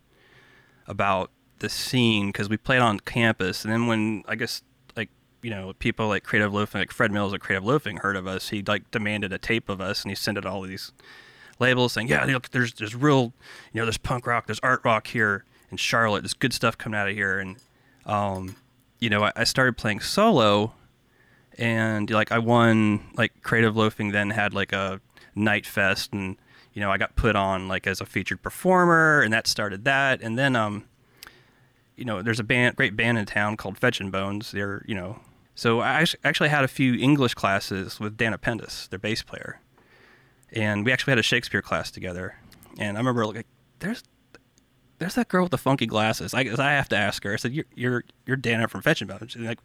about 0.88 1.31
the 1.59 1.69
scene 1.69 2.27
because 2.27 2.50
we 2.50 2.57
played 2.57 2.81
on 2.81 3.00
campus. 3.00 3.63
And 3.63 3.71
then 3.71 3.88
when 3.88 4.23
I 4.27 4.35
guess 4.35 4.63
like 4.97 5.09
you 5.41 5.50
know 5.50 5.73
people 5.79 6.07
like 6.07 6.23
Creative 6.23 6.53
Loafing, 6.53 6.79
like 6.79 6.91
Fred 6.91 7.11
Mills 7.11 7.33
at 7.33 7.39
Creative 7.39 7.63
Loafing, 7.63 7.97
heard 7.97 8.15
of 8.15 8.27
us, 8.27 8.50
he 8.50 8.61
like 8.61 8.89
demanded 8.91 9.31
a 9.31 9.38
tape 9.38 9.69
of 9.69 9.79
us, 9.79 10.03
and 10.03 10.11
he 10.11 10.15
sent 10.15 10.38
it 10.38 10.45
all 10.45 10.61
these 10.63 10.91
labels 11.59 11.93
saying, 11.93 12.07
"Yeah, 12.07 12.25
look, 12.25 12.50
there's 12.50 12.73
there's 12.73 12.95
real, 12.95 13.33
you 13.71 13.79
know, 13.79 13.85
there's 13.85 13.97
punk 13.97 14.27
rock, 14.27 14.47
there's 14.47 14.59
art 14.61 14.81
rock 14.83 15.07
here 15.07 15.45
in 15.72 15.78
Charlotte. 15.78 16.22
There's 16.22 16.34
good 16.34 16.54
stuff 16.54 16.78
coming 16.78 17.00
out 17.00 17.10
of 17.10 17.16
here." 17.16 17.40
And 17.40 17.58
um, 18.06 18.56
you 19.00 19.10
know, 19.10 19.24
I, 19.24 19.32
I 19.36 19.44
started 19.46 19.78
playing 19.78 20.01
solo 20.01 20.74
and 21.58 22.10
like 22.10 22.32
I 22.32 22.40
won 22.40 23.06
like 23.16 23.42
Creative 23.42 23.75
Loafing 23.75 24.12
then 24.12 24.30
had 24.30 24.54
like 24.54 24.72
a 24.74 25.01
night 25.36 25.66
fest 25.66 26.13
and 26.13 26.38
you 26.74 26.82
know 26.82 26.92
I 26.92 26.98
got 26.98 27.16
put 27.16 27.36
on 27.36 27.68
like 27.68 27.88
as 27.88 28.01
a 28.01 28.06
featured 28.06 28.42
performer 28.42 29.22
and 29.22 29.34
that 29.34 29.48
started 29.48 29.86
that 29.86 30.22
and 30.22 30.38
then 30.38 30.56
um 30.56 30.86
you 31.96 32.06
know 32.06 32.22
there's 32.22 32.40
a 32.40 32.44
band 32.44 32.75
great 32.75 32.96
band 32.96 33.18
in 33.18 33.25
town 33.25 33.58
called 33.58 33.78
Fetchin' 33.78 34.12
Bones 34.12 34.51
they're 34.51 34.84
you 34.88 34.96
know 34.96 35.20
so 35.54 35.82
I 35.82 36.06
actually 36.24 36.50
had 36.50 36.63
a 36.63 36.68
few 36.68 36.96
English 36.96 37.34
classes 37.34 38.00
with 38.00 38.18
Danna 38.18 38.38
Pentes 38.38 38.90
their 38.90 39.00
bass 39.00 39.22
player 39.22 39.60
and 40.51 40.86
we 40.86 40.92
actually 40.92 41.12
had 41.12 41.20
a 41.20 41.24
Shakespeare 41.24 41.62
class 41.62 41.92
together 41.92 42.36
and 42.78 42.98
I 42.98 43.00
remember 43.00 43.25
like 43.25 43.46
there's 43.80 44.04
there's 45.01 45.15
that 45.15 45.27
girl 45.27 45.43
with 45.43 45.51
the 45.51 45.58
funky 45.58 45.86
glasses 45.86 46.34
I, 46.34 46.41
I 46.41 46.72
have 46.72 46.89
to 46.89 46.98
ask 46.98 47.24
her 47.24 47.34
I 47.34 47.36
said 47.36 47.53
you're 47.53 47.65
you're, 47.75 48.03
you're 48.25 48.38
Danna 48.38 48.70
from 48.70 48.81
Fetchin' 48.81 49.08
Bones 49.08 49.31
She's 49.31 49.41
like 49.41 49.60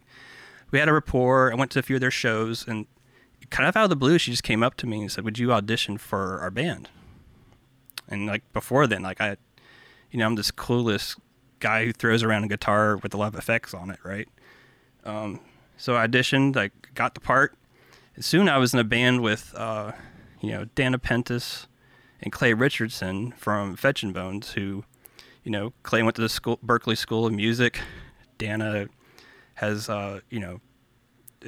we 0.71 0.79
had 0.79 0.89
a 0.89 0.93
rapport. 0.93 1.51
I 1.51 1.55
went 1.55 1.71
to 1.71 1.79
a 1.79 1.81
few 1.81 1.95
of 1.95 2.01
their 2.01 2.11
shows, 2.11 2.67
and 2.67 2.85
kind 3.49 3.67
of 3.69 3.75
out 3.75 3.85
of 3.85 3.89
the 3.89 3.95
blue, 3.95 4.17
she 4.17 4.31
just 4.31 4.43
came 4.43 4.63
up 4.63 4.75
to 4.75 4.87
me 4.87 5.01
and 5.01 5.11
said, 5.11 5.23
"Would 5.23 5.39
you 5.39 5.53
audition 5.53 5.97
for 5.97 6.39
our 6.39 6.51
band?" 6.51 6.89
And 8.07 8.25
like 8.25 8.43
before 8.53 8.87
then, 8.87 9.01
like 9.01 9.21
I, 9.21 9.37
you 10.11 10.19
know, 10.19 10.25
I'm 10.25 10.35
this 10.35 10.51
clueless 10.51 11.17
guy 11.59 11.85
who 11.85 11.93
throws 11.93 12.23
around 12.23 12.43
a 12.43 12.47
guitar 12.47 12.97
with 12.97 13.13
a 13.13 13.17
lot 13.17 13.33
of 13.33 13.35
effects 13.35 13.73
on 13.73 13.89
it, 13.89 13.99
right? 14.03 14.27
Um, 15.03 15.39
so 15.77 15.95
I 15.95 16.07
auditioned. 16.07 16.57
I 16.57 16.71
got 16.93 17.13
the 17.13 17.21
part. 17.21 17.55
And 18.15 18.25
soon 18.25 18.49
I 18.49 18.57
was 18.57 18.73
in 18.73 18.79
a 18.79 18.83
band 18.83 19.21
with, 19.21 19.53
uh, 19.55 19.91
you 20.41 20.51
know, 20.51 20.65
Danna 20.75 20.97
Pentes 21.01 21.67
and 22.21 22.31
Clay 22.31 22.53
Richardson 22.53 23.31
from 23.33 23.75
Fetchin' 23.75 24.11
Bones, 24.11 24.53
who, 24.53 24.83
You 25.47 25.51
know, 25.51 25.71
Clay 25.83 26.03
went 26.03 26.17
to 26.17 26.21
the 26.21 26.27
school, 26.27 26.57
Berklee 26.57 26.97
School 26.97 27.25
of 27.25 27.31
Music. 27.31 27.79
Danna 28.37 28.89
has, 29.53 29.87
uh, 29.87 30.19
you 30.29 30.41
know, 30.41 30.59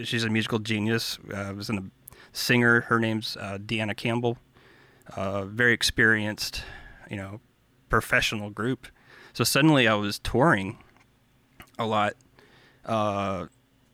she's 0.05 0.23
a 0.23 0.29
musical 0.29 0.59
genius. 0.59 1.19
Uh, 1.33 1.51
was 1.53 1.69
in 1.69 1.77
a 1.77 1.83
singer. 2.31 2.79
Her 2.79 2.97
name's 2.97 3.35
uh, 3.35 3.57
Deanna 3.57 3.97
Campbell. 3.97 4.37
Uh, 5.17 5.43
very 5.43 5.73
experienced, 5.73 6.63
you 7.09 7.17
know, 7.17 7.41
professional 7.89 8.49
group. 8.51 8.87
So 9.33 9.43
suddenly 9.43 9.85
I 9.85 9.95
was 9.95 10.17
touring 10.17 10.81
a 11.77 11.85
lot, 11.85 12.13
uh, 12.85 13.47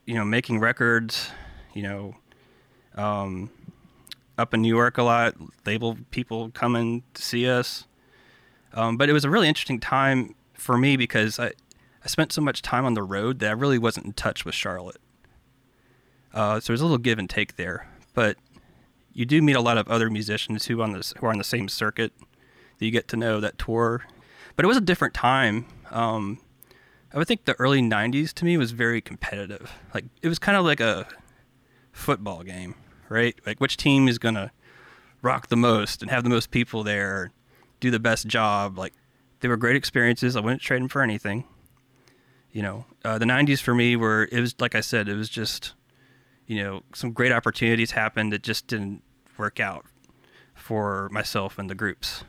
you 0.04 0.14
know, 0.14 0.24
making 0.24 0.60
records, 0.60 1.30
you 1.74 1.82
know, 1.82 2.14
um, 2.94 3.50
up 4.38 4.54
in 4.54 4.62
New 4.62 4.68
York 4.68 4.98
a 4.98 5.02
lot, 5.02 5.34
label 5.66 5.98
people 6.12 6.50
coming 6.50 7.02
to 7.14 7.22
see 7.22 7.50
us. 7.50 7.88
Um, 8.76 8.98
but 8.98 9.08
it 9.08 9.14
was 9.14 9.24
a 9.24 9.30
really 9.30 9.48
interesting 9.48 9.80
time 9.80 10.34
for 10.52 10.76
me 10.76 10.96
because 10.96 11.40
I, 11.40 11.52
I 12.04 12.06
spent 12.06 12.32
so 12.32 12.42
much 12.42 12.62
time 12.62 12.84
on 12.84 12.94
the 12.94 13.02
road 13.02 13.38
that 13.40 13.48
I 13.48 13.52
really 13.52 13.78
wasn't 13.78 14.06
in 14.06 14.12
touch 14.12 14.44
with 14.44 14.54
Charlotte. 14.54 15.00
Uh, 16.32 16.60
so 16.60 16.68
there's 16.68 16.82
a 16.82 16.84
little 16.84 16.98
give 16.98 17.18
and 17.18 17.28
take 17.28 17.56
there, 17.56 17.88
but 18.12 18.36
you 19.14 19.24
do 19.24 19.40
meet 19.40 19.56
a 19.56 19.60
lot 19.62 19.78
of 19.78 19.88
other 19.88 20.10
musicians 20.10 20.66
who 20.66 20.82
on 20.82 20.92
this 20.92 21.14
who 21.18 21.26
are 21.26 21.30
on 21.30 21.38
the 21.38 21.44
same 21.44 21.68
circuit 21.68 22.12
that 22.78 22.84
you 22.84 22.90
get 22.90 23.08
to 23.08 23.16
know 23.16 23.40
that 23.40 23.56
tour. 23.56 24.04
But 24.54 24.66
it 24.66 24.68
was 24.68 24.76
a 24.76 24.82
different 24.82 25.14
time. 25.14 25.64
Um, 25.90 26.38
I 27.14 27.16
would 27.18 27.26
think 27.26 27.46
the 27.46 27.58
early 27.58 27.80
'90s 27.80 28.34
to 28.34 28.44
me 28.44 28.58
was 28.58 28.72
very 28.72 29.00
competitive. 29.00 29.72
Like 29.94 30.04
it 30.20 30.28
was 30.28 30.38
kind 30.38 30.58
of 30.58 30.66
like 30.66 30.80
a 30.80 31.08
football 31.92 32.42
game, 32.42 32.74
right? 33.08 33.34
Like 33.46 33.58
which 33.58 33.78
team 33.78 34.06
is 34.06 34.18
gonna 34.18 34.52
rock 35.22 35.48
the 35.48 35.56
most 35.56 36.02
and 36.02 36.10
have 36.10 36.22
the 36.22 36.30
most 36.30 36.50
people 36.50 36.82
there, 36.84 37.32
do 37.80 37.90
the 37.90 38.00
best 38.00 38.26
job. 38.26 38.78
Like 38.78 38.94
they 39.40 39.48
were 39.48 39.56
great 39.56 39.76
experiences. 39.76 40.36
I 40.36 40.40
wouldn't 40.40 40.62
trade 40.62 40.80
them 40.80 40.88
for 40.88 41.02
anything. 41.02 41.44
You 42.52 42.62
know, 42.62 42.86
uh, 43.04 43.18
the 43.18 43.26
'90s 43.26 43.60
for 43.60 43.74
me 43.74 43.96
were 43.96 44.28
it 44.32 44.40
was 44.40 44.54
like 44.60 44.74
I 44.74 44.80
said, 44.80 45.08
it 45.08 45.14
was 45.14 45.28
just 45.28 45.74
you 46.46 46.62
know 46.62 46.82
some 46.94 47.12
great 47.12 47.32
opportunities 47.32 47.92
happened 47.92 48.32
that 48.32 48.42
just 48.42 48.66
didn't 48.66 49.02
work 49.36 49.60
out 49.60 49.86
for 50.54 51.08
myself 51.10 51.58
and 51.58 51.68
the 51.68 51.74
groups. 51.74 52.24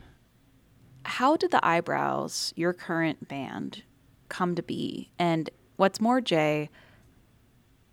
How 1.04 1.38
did 1.38 1.52
the 1.52 1.66
Eyebrows, 1.66 2.54
your 2.58 2.74
current 2.74 3.30
band, 3.30 3.84
come 4.28 4.56
to 4.56 4.62
be? 4.62 5.10
And 5.18 5.50
what's 5.78 6.02
more, 6.02 6.20
Jay, 6.20 6.70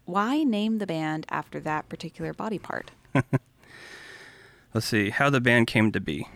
why 0.05 0.43
name 0.43 0.79
the 0.79 0.87
band 0.87 1.25
after 1.31 1.61
that 1.61 1.89
particular 1.89 2.35
body 2.35 2.59
part? 2.59 2.91
Let's 4.75 4.87
see 4.87 5.11
how 5.11 5.31
the 5.31 5.41
band 5.41 5.69
came 5.69 5.93
to 5.93 6.01
be. 6.01 6.27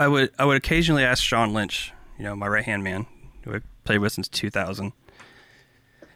I 0.00 0.08
would 0.08 0.30
I 0.38 0.46
would 0.46 0.56
occasionally 0.56 1.04
ask 1.04 1.22
Sean 1.22 1.52
Lynch, 1.52 1.92
you 2.16 2.24
know, 2.24 2.34
my 2.34 2.48
right 2.48 2.64
hand 2.64 2.82
man, 2.82 3.06
who 3.44 3.54
I 3.54 3.60
played 3.84 3.98
with 3.98 4.14
since 4.14 4.28
2000. 4.28 4.94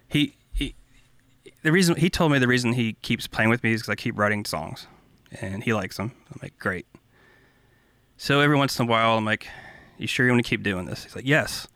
He 0.08 0.36
he 0.54 0.74
the 1.62 1.70
reason 1.70 1.96
he 1.96 2.08
told 2.08 2.32
me 2.32 2.38
the 2.38 2.48
reason 2.48 2.72
he 2.72 2.94
keeps 2.94 3.26
playing 3.26 3.50
with 3.50 3.62
me 3.62 3.74
is 3.74 3.82
because 3.82 3.90
I 3.90 3.96
keep 3.96 4.18
writing 4.18 4.46
songs, 4.46 4.86
and 5.38 5.62
he 5.62 5.74
likes 5.74 5.98
them. 5.98 6.12
I'm 6.32 6.40
like, 6.42 6.58
great. 6.58 6.86
So 8.16 8.40
every 8.40 8.56
once 8.56 8.78
in 8.78 8.86
a 8.86 8.88
while, 8.88 9.18
I'm 9.18 9.26
like, 9.26 9.48
you 9.98 10.06
sure 10.06 10.24
you 10.24 10.32
want 10.32 10.42
to 10.42 10.48
keep 10.48 10.62
doing 10.62 10.86
this? 10.86 11.04
He's 11.04 11.14
like, 11.14 11.26
yes. 11.26 11.68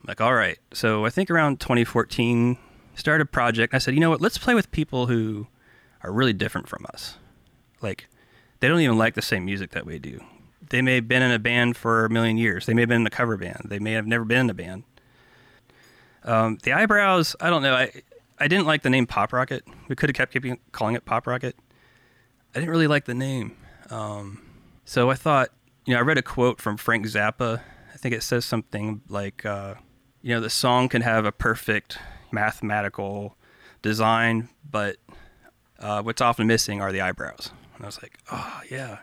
I'm 0.00 0.06
like, 0.06 0.20
all 0.20 0.34
right. 0.34 0.58
So 0.72 1.04
I 1.06 1.10
think 1.10 1.28
around 1.28 1.58
2014, 1.58 2.56
started 2.94 3.22
a 3.22 3.26
project. 3.26 3.74
I 3.74 3.78
said, 3.78 3.94
you 3.94 4.00
know 4.00 4.10
what? 4.10 4.20
Let's 4.20 4.38
play 4.38 4.54
with 4.54 4.70
people 4.70 5.06
who 5.06 5.48
are 6.04 6.12
really 6.12 6.34
different 6.34 6.68
from 6.68 6.86
us. 6.92 7.16
Like, 7.80 8.06
they 8.60 8.68
don't 8.68 8.80
even 8.80 8.98
like 8.98 9.14
the 9.14 9.22
same 9.22 9.44
music 9.44 9.70
that 9.70 9.86
we 9.86 9.98
do. 9.98 10.20
They 10.60 10.82
may 10.82 10.96
have 10.96 11.08
been 11.08 11.22
in 11.22 11.30
a 11.30 11.38
band 11.38 11.76
for 11.76 12.04
a 12.04 12.10
million 12.10 12.36
years. 12.36 12.66
They 12.66 12.74
may 12.74 12.82
have 12.82 12.88
been 12.88 13.00
in 13.02 13.06
a 13.06 13.10
cover 13.10 13.36
band. 13.36 13.66
They 13.66 13.78
may 13.78 13.92
have 13.92 14.06
never 14.06 14.24
been 14.24 14.40
in 14.40 14.50
a 14.50 14.54
band. 14.54 14.84
Um, 16.24 16.58
the 16.62 16.72
eyebrows, 16.72 17.36
I 17.40 17.48
don't 17.48 17.62
know. 17.62 17.74
I 17.74 18.02
I 18.40 18.48
didn't 18.48 18.66
like 18.66 18.82
the 18.82 18.90
name 18.90 19.06
Pop 19.06 19.32
Rocket. 19.32 19.64
We 19.88 19.96
could 19.96 20.08
have 20.08 20.14
kept 20.14 20.32
keeping 20.32 20.58
calling 20.72 20.94
it 20.94 21.04
Pop 21.04 21.26
Rocket. 21.26 21.56
I 22.54 22.60
didn't 22.60 22.70
really 22.70 22.86
like 22.86 23.04
the 23.04 23.14
name. 23.14 23.56
Um, 23.90 24.42
so 24.84 25.10
I 25.10 25.14
thought, 25.14 25.48
you 25.86 25.94
know, 25.94 26.00
I 26.00 26.02
read 26.02 26.18
a 26.18 26.22
quote 26.22 26.60
from 26.60 26.76
Frank 26.76 27.06
Zappa. 27.06 27.60
I 27.92 27.96
think 27.96 28.14
it 28.14 28.22
says 28.22 28.44
something 28.44 29.02
like, 29.08 29.44
uh, 29.44 29.74
you 30.22 30.34
know, 30.34 30.40
the 30.40 30.50
song 30.50 30.88
can 30.88 31.02
have 31.02 31.24
a 31.24 31.32
perfect 31.32 31.98
mathematical 32.30 33.36
design, 33.82 34.48
but 34.68 34.96
uh, 35.78 36.02
what's 36.02 36.20
often 36.20 36.46
missing 36.46 36.80
are 36.80 36.92
the 36.92 37.00
eyebrows. 37.00 37.50
And 37.74 37.84
I 37.84 37.86
was 37.86 38.00
like, 38.02 38.18
oh, 38.30 38.60
yeah. 38.70 38.98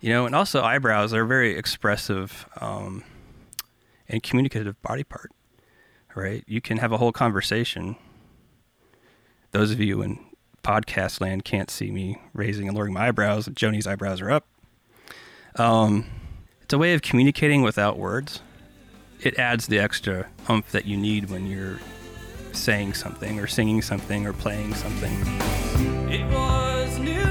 You 0.00 0.10
know, 0.10 0.26
and 0.26 0.34
also 0.34 0.62
eyebrows 0.62 1.12
are 1.12 1.22
a 1.22 1.26
very 1.26 1.56
expressive 1.56 2.46
um, 2.60 3.02
and 4.08 4.22
communicative 4.22 4.80
body 4.82 5.04
part, 5.04 5.32
right? 6.14 6.44
You 6.46 6.60
can 6.60 6.78
have 6.78 6.92
a 6.92 6.98
whole 6.98 7.12
conversation. 7.12 7.96
Those 9.50 9.70
of 9.70 9.80
you 9.80 10.02
in 10.02 10.24
podcast 10.62 11.20
land 11.20 11.44
can't 11.44 11.70
see 11.70 11.90
me 11.90 12.20
raising 12.32 12.68
and 12.68 12.76
lowering 12.76 12.92
my 12.92 13.08
eyebrows. 13.08 13.46
Joni's 13.46 13.86
eyebrows 13.86 14.20
are 14.20 14.30
up. 14.30 14.46
Um, 15.56 16.06
it's 16.62 16.72
a 16.72 16.78
way 16.78 16.94
of 16.94 17.02
communicating 17.02 17.62
without 17.62 17.98
words. 17.98 18.40
It 19.20 19.38
adds 19.38 19.66
the 19.66 19.78
extra 19.80 20.28
umph 20.48 20.70
that 20.70 20.84
you 20.84 20.96
need 20.96 21.30
when 21.30 21.46
you're 21.46 21.80
saying 22.52 22.94
something 22.94 23.40
or 23.40 23.46
singing 23.46 23.82
something 23.82 24.26
or 24.26 24.32
playing 24.32 24.74
something. 24.74 25.12
It 26.08 26.24
was 26.32 26.98
New 26.98 27.27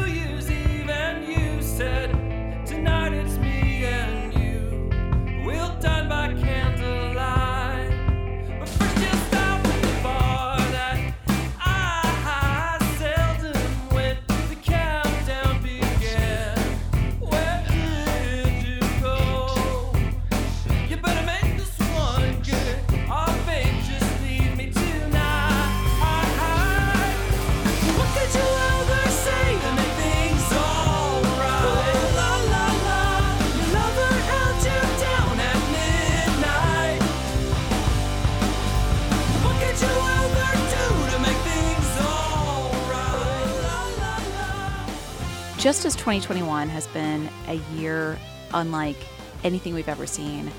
Just 45.67 45.83
as 45.83 45.97
2021 45.97 46.69
has 46.69 46.87
been 46.87 47.27
a 47.49 47.55
year 47.75 48.17
unlike 48.53 48.95
anything 49.43 49.73
we've 49.73 49.89
ever 49.89 50.07
seen, 50.07 50.49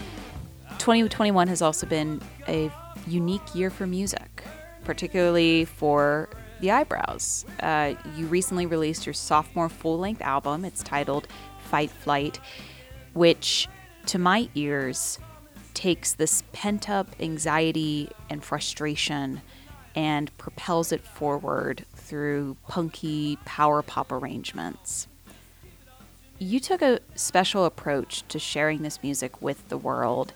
2021 0.76 1.48
has 1.48 1.62
also 1.62 1.86
been 1.86 2.20
a 2.46 2.70
unique 3.06 3.54
year 3.54 3.70
for 3.70 3.86
music, 3.86 4.44
particularly 4.84 5.64
for 5.64 6.28
the 6.60 6.70
eyebrows. 6.72 7.46
Uh, 7.60 7.94
you 8.16 8.26
recently 8.26 8.66
released 8.66 9.06
your 9.06 9.14
sophomore 9.14 9.70
full 9.70 9.98
length 9.98 10.20
album. 10.20 10.62
It's 10.62 10.82
titled 10.82 11.26
Fight 11.70 11.90
Flight, 11.90 12.38
which 13.14 13.66
to 14.08 14.18
my 14.18 14.50
ears 14.54 15.18
takes 15.72 16.12
this 16.12 16.42
pent 16.52 16.90
up 16.90 17.08
anxiety 17.18 18.10
and 18.28 18.44
frustration 18.44 19.40
and 19.98 20.30
propels 20.38 20.92
it 20.92 21.00
forward 21.00 21.84
through 21.92 22.56
punky 22.68 23.36
power 23.44 23.82
pop 23.82 24.12
arrangements. 24.12 25.08
You 26.38 26.60
took 26.60 26.82
a 26.82 27.00
special 27.16 27.64
approach 27.64 28.22
to 28.28 28.38
sharing 28.38 28.82
this 28.82 29.02
music 29.02 29.42
with 29.42 29.68
the 29.70 29.76
world, 29.76 30.34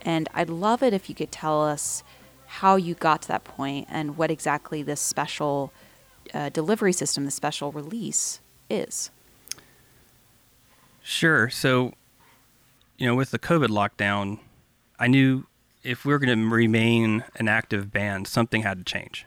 and 0.00 0.26
I'd 0.32 0.48
love 0.48 0.82
it 0.82 0.94
if 0.94 1.10
you 1.10 1.14
could 1.14 1.30
tell 1.30 1.62
us 1.62 2.02
how 2.46 2.76
you 2.76 2.94
got 2.94 3.20
to 3.22 3.28
that 3.28 3.44
point 3.44 3.88
and 3.90 4.16
what 4.16 4.30
exactly 4.30 4.82
this 4.82 5.02
special 5.02 5.70
uh, 6.32 6.48
delivery 6.48 6.94
system, 6.94 7.26
the 7.26 7.30
special 7.30 7.72
release, 7.72 8.40
is. 8.70 9.10
Sure. 11.02 11.50
So, 11.50 11.92
you 12.96 13.06
know, 13.06 13.14
with 13.14 13.32
the 13.32 13.38
COVID 13.38 13.68
lockdown, 13.68 14.38
I 14.98 15.08
knew 15.08 15.44
if 15.84 16.04
we 16.04 16.12
were 16.12 16.18
going 16.18 16.36
to 16.36 16.48
remain 16.48 17.22
an 17.36 17.46
active 17.46 17.92
band, 17.92 18.26
something 18.26 18.62
had 18.62 18.78
to 18.78 18.84
change. 18.84 19.26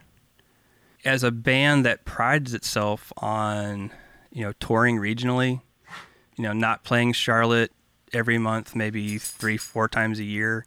As 1.05 1.23
a 1.23 1.31
band 1.31 1.85
that 1.85 2.03
prides 2.03 2.53
itself 2.53 3.13
on, 3.17 3.91
you 4.31 4.43
know, 4.43 4.53
touring 4.59 4.97
regionally, 4.97 5.61
you 6.35 6.43
know, 6.43 6.53
not 6.53 6.83
playing 6.83 7.13
Charlotte 7.13 7.71
every 8.11 8.37
month, 8.37 8.75
maybe 8.75 9.17
three, 9.17 9.57
four 9.57 9.87
times 9.87 10.19
a 10.19 10.23
year, 10.23 10.65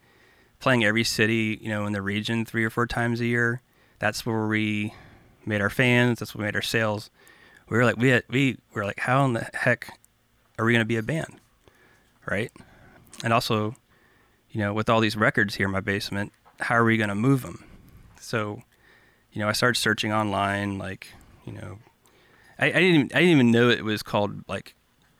playing 0.60 0.84
every 0.84 1.04
city, 1.04 1.58
you 1.60 1.68
know, 1.68 1.84
in 1.86 1.92
the 1.92 2.02
region 2.02 2.44
three 2.44 2.64
or 2.64 2.70
four 2.70 2.86
times 2.86 3.20
a 3.20 3.26
year. 3.26 3.60
That's 3.98 4.24
where 4.24 4.46
we 4.46 4.94
made 5.44 5.60
our 5.60 5.70
fans. 5.70 6.20
That's 6.20 6.34
what 6.34 6.44
made 6.44 6.54
our 6.54 6.62
sales. 6.62 7.10
We 7.68 7.76
were 7.76 7.84
like, 7.84 7.96
we 7.96 8.08
had, 8.08 8.24
we 8.28 8.58
were 8.72 8.84
like, 8.84 9.00
how 9.00 9.24
in 9.24 9.34
the 9.34 9.48
heck 9.52 9.98
are 10.58 10.64
we 10.64 10.72
going 10.72 10.80
to 10.80 10.86
be 10.86 10.96
a 10.96 11.02
band, 11.02 11.40
right? 12.26 12.50
And 13.22 13.32
also, 13.32 13.74
you 14.50 14.60
know, 14.60 14.72
with 14.72 14.88
all 14.88 15.00
these 15.00 15.16
records 15.16 15.54
here 15.56 15.66
in 15.66 15.72
my 15.72 15.80
basement, 15.80 16.32
how 16.60 16.76
are 16.76 16.84
we 16.84 16.96
going 16.96 17.08
to 17.08 17.14
move 17.14 17.42
them? 17.42 17.64
So, 18.20 18.62
you 19.32 19.40
know, 19.40 19.48
I 19.48 19.52
started 19.52 19.78
searching 19.78 20.12
online, 20.12 20.78
like, 20.78 21.08
you 21.44 21.52
know, 21.52 21.78
I, 22.58 22.66
I 22.66 22.72
didn't 22.72 22.94
even, 22.94 23.10
I 23.14 23.20
didn't 23.20 23.30
even 23.30 23.50
know 23.50 23.70
it 23.70 23.84
was 23.84 24.02
called 24.02 24.46
like 24.48 24.74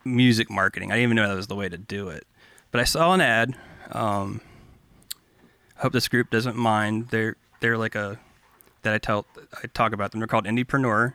music 0.05 0.51
marketing. 0.51 0.91
I 0.91 0.97
didn't 0.97 1.13
even 1.13 1.17
know 1.17 1.29
that 1.29 1.37
was 1.37 1.47
the 1.47 1.57
way 1.57 1.69
to 1.69 1.79
do 1.79 2.09
it. 2.09 2.27
But 2.71 2.81
I 2.81 2.85
saw 2.85 3.13
an 3.13 3.21
ad. 3.21 3.57
Um, 3.93 4.41
I 5.79 5.83
hope 5.83 5.93
this 5.93 6.09
group 6.09 6.31
doesn't 6.31 6.57
mind. 6.57 7.09
They're 7.09 7.37
they're 7.61 7.79
like 7.79 7.95
a 7.95 8.19
that 8.83 8.95
I 8.95 8.99
tell 8.99 9.27
I 9.63 9.67
talk 9.69 9.93
about 9.93 10.13
them. 10.13 10.21
They're 10.21 10.29
called 10.29 10.45
Indiepreneur. 10.45 11.15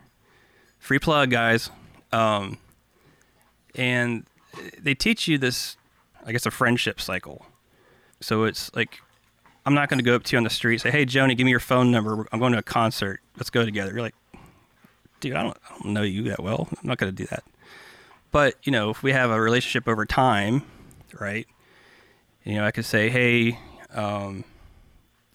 Free 0.78 0.98
plug, 0.98 1.30
guys. 1.30 1.70
Um, 2.12 2.58
and 3.74 4.26
they 4.78 4.94
teach 4.94 5.28
you 5.28 5.38
this, 5.38 5.76
I 6.24 6.32
guess, 6.32 6.46
a 6.46 6.50
friendship 6.50 7.00
cycle. 7.00 7.46
So 8.26 8.42
it's 8.42 8.74
like, 8.74 9.00
I'm 9.64 9.74
not 9.74 9.88
going 9.88 10.00
to 10.00 10.04
go 10.04 10.16
up 10.16 10.24
to 10.24 10.32
you 10.32 10.38
on 10.38 10.42
the 10.42 10.50
street 10.50 10.80
say, 10.80 10.90
"Hey, 10.90 11.06
Joni, 11.06 11.36
give 11.36 11.44
me 11.44 11.52
your 11.52 11.60
phone 11.60 11.92
number. 11.92 12.26
I'm 12.32 12.40
going 12.40 12.50
to 12.54 12.58
a 12.58 12.62
concert. 12.62 13.20
Let's 13.36 13.50
go 13.50 13.64
together." 13.64 13.92
You're 13.92 14.02
like, 14.02 14.16
dude, 15.20 15.34
I 15.34 15.44
don't, 15.44 15.56
I 15.64 15.78
don't 15.78 15.92
know 15.92 16.02
you 16.02 16.24
that 16.24 16.42
well. 16.42 16.66
I'm 16.72 16.88
not 16.88 16.98
going 16.98 17.14
to 17.14 17.16
do 17.16 17.24
that. 17.28 17.44
But 18.32 18.56
you 18.64 18.72
know, 18.72 18.90
if 18.90 19.04
we 19.04 19.12
have 19.12 19.30
a 19.30 19.40
relationship 19.40 19.86
over 19.86 20.04
time, 20.04 20.64
right? 21.20 21.46
You 22.42 22.56
know, 22.56 22.64
I 22.64 22.72
could 22.72 22.84
say, 22.84 23.10
"Hey, 23.10 23.60
um, 23.94 24.42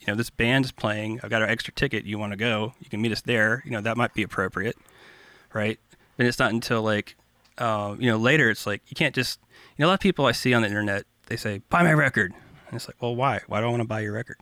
you 0.02 0.08
know, 0.08 0.16
this 0.16 0.30
band's 0.30 0.74
playing. 0.74 1.22
I've 1.24 1.30
got 1.30 1.42
an 1.42 1.50
extra 1.50 1.74
ticket. 1.74 2.04
You 2.04 2.20
want 2.20 2.34
to 2.34 2.38
go? 2.38 2.74
You 2.82 2.90
can 2.90 3.02
meet 3.02 3.14
us 3.14 3.22
there. 3.22 3.64
You 3.64 3.72
know, 3.72 3.80
that 3.80 3.96
might 3.96 4.14
be 4.14 4.24
appropriate, 4.24 4.76
right? 5.54 5.80
But 6.18 6.26
it's 6.26 6.40
not 6.40 6.52
until 6.52 6.82
like, 6.82 7.16
uh, 7.58 7.96
you 7.98 8.12
know, 8.12 8.18
later 8.18 8.50
it's 8.50 8.68
like 8.68 8.82
you 8.90 8.96
can't 8.96 9.16
just. 9.16 9.40
You 9.78 9.84
know, 9.84 9.88
a 9.88 9.92
lot 9.92 9.94
of 9.94 10.00
people 10.02 10.26
I 10.26 10.34
see 10.34 10.54
on 10.54 10.64
the 10.64 10.68
internet 10.68 11.06
they 11.28 11.38
say, 11.38 11.62
"Buy 11.70 11.84
my 11.84 11.94
record," 11.94 12.34
and 12.72 12.78
it's 12.78 12.88
like, 12.88 13.02
well, 13.02 13.14
why? 13.14 13.42
Why 13.48 13.60
do 13.60 13.66
I 13.68 13.70
want 13.70 13.82
to 13.82 13.88
buy 13.88 14.00
your 14.00 14.14
record? 14.14 14.38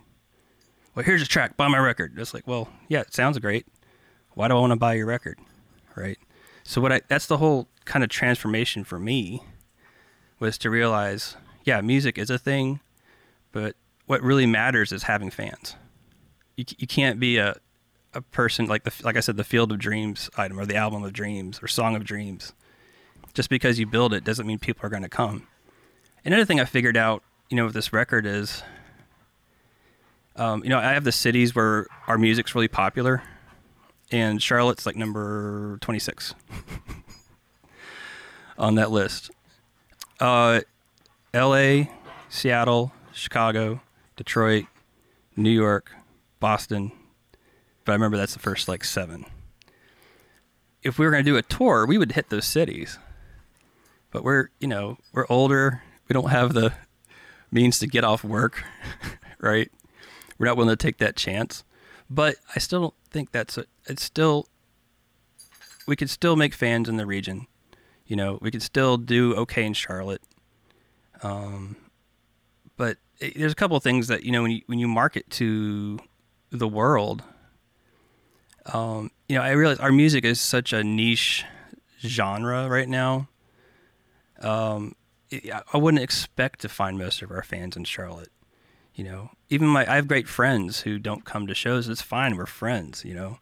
Well, 0.93 1.03
here's 1.03 1.23
a 1.23 1.27
track. 1.27 1.57
Buy 1.57 1.67
my 1.67 1.79
record. 1.79 2.13
It's 2.17 2.33
like, 2.33 2.47
well, 2.47 2.69
yeah, 2.87 3.01
it 3.01 3.13
sounds 3.13 3.39
great. 3.39 3.65
Why 4.33 4.47
do 4.47 4.55
I 4.55 4.59
want 4.59 4.71
to 4.71 4.77
buy 4.77 4.93
your 4.93 5.07
record, 5.07 5.39
right? 5.95 6.19
So 6.63 6.79
what 6.79 6.91
I 6.91 7.01
that's 7.07 7.25
the 7.25 7.37
whole 7.37 7.67
kind 7.85 8.03
of 8.03 8.09
transformation 8.11 8.83
for 8.83 8.99
me 8.99 9.41
was 10.39 10.59
to 10.59 10.69
realize, 10.69 11.35
yeah, 11.63 11.81
music 11.81 12.19
is 12.19 12.29
a 12.29 12.37
thing, 12.37 12.79
but 13.51 13.75
what 14.05 14.21
really 14.21 14.45
matters 14.45 14.91
is 14.91 15.03
having 15.03 15.31
fans. 15.31 15.75
You, 16.55 16.65
you 16.77 16.85
can't 16.85 17.19
be 17.19 17.37
a, 17.37 17.55
a 18.13 18.21
person 18.21 18.67
like 18.67 18.83
the 18.83 18.93
like 19.03 19.17
I 19.17 19.21
said 19.21 19.37
the 19.37 19.43
Field 19.43 19.71
of 19.71 19.79
Dreams 19.79 20.29
item 20.37 20.59
or 20.59 20.65
the 20.67 20.75
Album 20.75 21.03
of 21.03 21.13
Dreams 21.13 21.59
or 21.63 21.67
Song 21.67 21.95
of 21.95 22.03
Dreams. 22.03 22.53
Just 23.33 23.49
because 23.49 23.79
you 23.79 23.87
build 23.87 24.13
it 24.13 24.23
doesn't 24.23 24.45
mean 24.45 24.59
people 24.59 24.85
are 24.85 24.89
going 24.89 25.03
to 25.03 25.09
come. 25.09 25.47
Another 26.25 26.45
thing 26.45 26.59
I 26.59 26.65
figured 26.65 26.97
out, 26.97 27.23
you 27.49 27.57
know, 27.57 27.65
with 27.65 27.73
this 27.73 27.91
record 27.91 28.25
is, 28.25 28.63
um, 30.35 30.63
you 30.63 30.69
know, 30.69 30.77
I 30.79 30.93
have 30.93 31.03
the 31.03 31.12
cities 31.12 31.55
where 31.55 31.88
our 32.07 32.17
music's 32.17 32.55
really 32.55 32.67
popular, 32.67 33.23
and 34.12 34.41
Charlotte's 34.41 34.85
like 34.85 34.95
number 34.95 35.77
twenty 35.81 35.99
six 35.99 36.33
on 38.57 38.75
that 38.75 38.91
list. 38.91 39.31
Uh, 40.19 40.62
L.A., 41.33 41.89
Seattle, 42.29 42.91
Chicago, 43.13 43.81
Detroit, 44.15 44.65
New 45.35 45.49
York, 45.49 45.91
Boston. 46.39 46.91
But 47.85 47.93
I 47.93 47.95
remember 47.95 48.17
that's 48.17 48.33
the 48.33 48.39
first 48.39 48.67
like 48.67 48.83
seven. 48.83 49.25
If 50.83 50.99
we 50.99 51.05
were 51.05 51.12
going 51.12 51.23
to 51.23 51.29
do 51.29 51.38
a 51.38 51.41
tour, 51.41 51.85
we 51.85 51.97
would 51.97 52.13
hit 52.13 52.29
those 52.29 52.45
cities. 52.45 52.99
But 54.12 54.23
we're, 54.23 54.49
you 54.59 54.67
know, 54.67 54.97
we're 55.13 55.25
older. 55.29 55.83
We 56.07 56.13
don't 56.13 56.29
have 56.29 56.53
the 56.53 56.73
means 57.51 57.79
to 57.79 57.88
get 57.88 58.03
off 58.03 58.23
work, 58.23 58.63
right? 59.39 59.71
We're 60.38 60.47
not 60.47 60.57
willing 60.57 60.75
to 60.75 60.81
take 60.81 60.97
that 60.97 61.15
chance. 61.15 61.63
But 62.09 62.38
I 62.55 62.59
still 62.59 62.81
don't 62.81 62.93
think 63.12 63.31
that's 63.31 63.57
a, 63.57 63.65
it's 63.85 64.03
still, 64.03 64.47
we 65.88 65.95
could 65.95 66.09
still 66.09 66.35
make 66.35 66.53
fans 66.53 66.89
in 66.89 66.97
the 66.97 67.05
region. 67.05 67.47
You 68.05 68.15
know, 68.15 68.39
we 68.41 68.49
could 68.49 68.63
still 68.63 68.97
do 68.97 69.35
okay 69.35 69.63
in 69.63 69.73
Charlotte. 69.73 70.21
Um, 71.21 71.75
but 72.77 72.97
it, 73.19 73.38
there's 73.38 73.51
a 73.51 73.55
couple 73.55 73.77
of 73.77 73.83
things 73.83 74.07
that 74.07 74.23
you 74.23 74.31
know 74.31 74.41
when 74.41 74.51
you 74.51 74.62
when 74.65 74.79
you 74.79 74.88
market 74.88 75.29
to 75.31 75.99
the 76.49 76.67
world. 76.67 77.23
Um, 78.65 79.12
you 79.27 79.38
know, 79.38 79.43
I 79.43 79.51
realize 79.51 79.79
our 79.79 79.91
music 79.91 80.25
is 80.25 80.39
such 80.39 80.73
a 80.73 80.83
niche 80.83 81.45
genre 82.01 82.67
right 82.67 82.88
now. 82.88 83.27
Um, 84.41 84.95
I 85.31 85.77
wouldn't 85.77 86.03
expect 86.03 86.61
to 86.61 86.69
find 86.69 86.97
most 86.97 87.21
of 87.21 87.31
our 87.31 87.43
fans 87.43 87.77
in 87.77 87.83
Charlotte. 87.83 88.31
You 88.95 89.03
know, 89.03 89.31
even 89.49 89.67
my 89.67 89.89
I 89.89 89.95
have 89.95 90.07
great 90.07 90.27
friends 90.27 90.81
who 90.81 90.99
don't 90.99 91.25
come 91.25 91.47
to 91.47 91.53
shows. 91.53 91.87
It's 91.87 92.01
fine. 92.01 92.35
We're 92.35 92.45
friends. 92.45 93.05
You 93.05 93.13
know, 93.13 93.39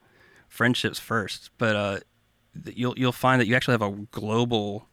friendships 0.47 0.99
first. 0.99 1.49
But 1.57 1.75
uh, 1.75 1.99
you'll 2.65 2.97
you'll 2.97 3.11
find 3.11 3.41
that 3.41 3.47
you 3.47 3.55
actually 3.55 3.73
have 3.73 3.81
a 3.81 3.91
global 4.11 4.87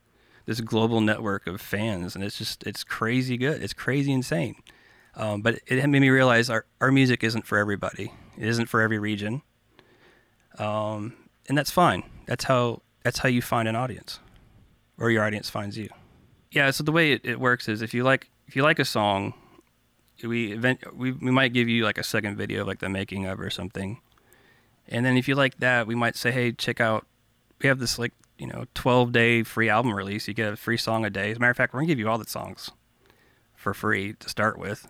this 0.46 0.61
global 0.61 1.00
network 1.00 1.46
of 1.46 1.61
fans, 1.61 2.14
and 2.14 2.22
it's 2.22 2.38
just 2.38 2.62
it's 2.64 2.85
crazy 2.85 3.37
good. 3.37 3.62
It's 3.62 3.74
crazy 3.74 4.12
insane. 4.12 4.57
Um, 5.16 5.42
but 5.42 5.61
it 5.66 5.87
made 5.88 6.00
me 6.00 6.11
realize 6.11 6.50
our 6.50 6.66
our 6.80 6.92
music 6.92 7.24
isn't 7.24 7.46
for 7.46 7.59
everybody. 7.59 8.12
It 8.37 8.48
isn't 8.48 8.66
for 8.66 8.80
every 8.80 8.98
region. 8.98 9.42
Um, 10.59 11.14
and 11.48 11.57
that's 11.59 11.70
fine. 11.70 12.04
That's 12.26 12.44
how 12.44 12.83
that's 13.02 13.18
how 13.18 13.28
you 13.28 13.42
find 13.42 13.68
an 13.68 13.76
audience, 13.76 14.20
or 14.98 15.11
your 15.11 15.24
audience 15.24 15.50
finds 15.50 15.76
you. 15.76 15.88
Yeah. 16.55 16.71
So 16.71 16.85
the 16.85 16.93
way 16.93 17.12
it, 17.12 17.23
it 17.25 17.40
works 17.40 17.69
is 17.69 17.83
if 17.83 17.93
you 17.93 18.05
like 18.05 18.31
if 18.47 18.55
you 18.55 18.62
like 18.62 18.79
a 18.79 18.85
song, 18.85 19.35
we 20.23 20.53
event 20.53 20.97
we 20.97 21.11
we 21.11 21.31
might 21.33 21.53
give 21.53 21.69
you 21.69 21.85
like 21.85 21.99
a 21.99 22.05
second 22.05 22.37
video 22.37 22.62
of 22.62 22.69
like 22.69 22.79
the 22.79 22.88
making 22.88 23.27
of 23.27 23.40
or 23.40 23.51
something, 23.51 24.01
and 24.88 25.05
then 25.05 25.17
if 25.17 25.27
you 25.27 25.35
like 25.35 25.59
that, 25.59 25.87
we 25.87 25.97
might 25.97 26.17
say, 26.17 26.31
hey, 26.31 26.53
check 26.53 26.81
out. 26.81 27.07
We 27.61 27.69
have 27.69 27.81
this 27.81 27.99
like 27.99 28.12
you 28.38 28.47
know 28.47 28.67
12 28.75 29.11
day 29.11 29.43
free 29.43 29.69
album 29.69 29.93
release. 29.93 30.29
You 30.29 30.35
get 30.35 30.53
a 30.53 30.57
free 30.57 30.77
song 30.77 31.05
a 31.05 31.11
day. 31.11 31.33
As 31.33 31.38
a 31.38 31.40
matter 31.40 31.51
of 31.51 31.57
fact, 31.57 31.75
we're 31.75 31.81
gonna 31.81 31.88
give 31.88 31.99
you 31.99 32.09
all 32.09 32.19
the 32.19 32.25
songs 32.25 32.71
for 33.57 33.75
free 33.75 34.12
to 34.14 34.29
start 34.29 34.57
with. 34.57 34.87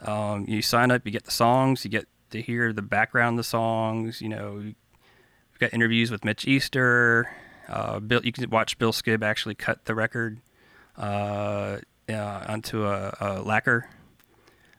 Um, 0.00 0.46
you 0.48 0.62
sign 0.62 0.90
up, 0.90 1.04
you 1.04 1.12
get 1.12 1.24
the 1.24 1.30
songs, 1.30 1.84
you 1.84 1.90
get 1.90 2.06
to 2.30 2.40
hear 2.40 2.72
the 2.72 2.82
background 2.82 3.34
of 3.34 3.44
the 3.44 3.48
songs. 3.48 4.22
You 4.22 4.30
know, 4.30 4.52
we've 4.54 4.74
got 5.58 5.74
interviews 5.74 6.10
with 6.10 6.24
Mitch 6.24 6.46
Easter. 6.48 7.28
Uh, 7.68 8.00
Bill, 8.00 8.20
you 8.24 8.32
can 8.32 8.48
watch 8.50 8.78
Bill 8.78 8.92
Skibbe 8.92 9.22
actually 9.22 9.54
cut 9.54 9.84
the 9.84 9.94
record 9.94 10.40
uh, 10.96 11.78
uh, 12.08 12.44
onto 12.48 12.84
a, 12.84 13.16
a 13.20 13.42
lacquer. 13.42 13.88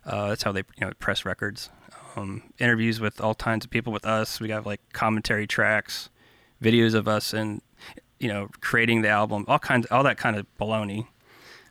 Uh, 0.05 0.29
that's 0.29 0.43
how 0.43 0.51
they 0.51 0.63
you 0.77 0.87
know 0.87 0.91
press 0.99 1.25
records. 1.25 1.69
Um, 2.15 2.43
interviews 2.57 2.99
with 2.99 3.21
all 3.21 3.35
kinds 3.35 3.65
of 3.65 3.71
people 3.71 3.93
with 3.93 4.05
us. 4.05 4.39
We 4.39 4.47
got 4.47 4.65
like 4.65 4.81
commentary 4.93 5.45
tracks, 5.45 6.09
videos 6.61 6.95
of 6.95 7.07
us, 7.07 7.33
and 7.33 7.61
you 8.19 8.27
know 8.27 8.49
creating 8.61 9.01
the 9.03 9.09
album. 9.09 9.45
All 9.47 9.59
kinds, 9.59 9.87
all 9.91 10.03
that 10.03 10.17
kind 10.17 10.35
of 10.35 10.45
baloney. 10.59 11.07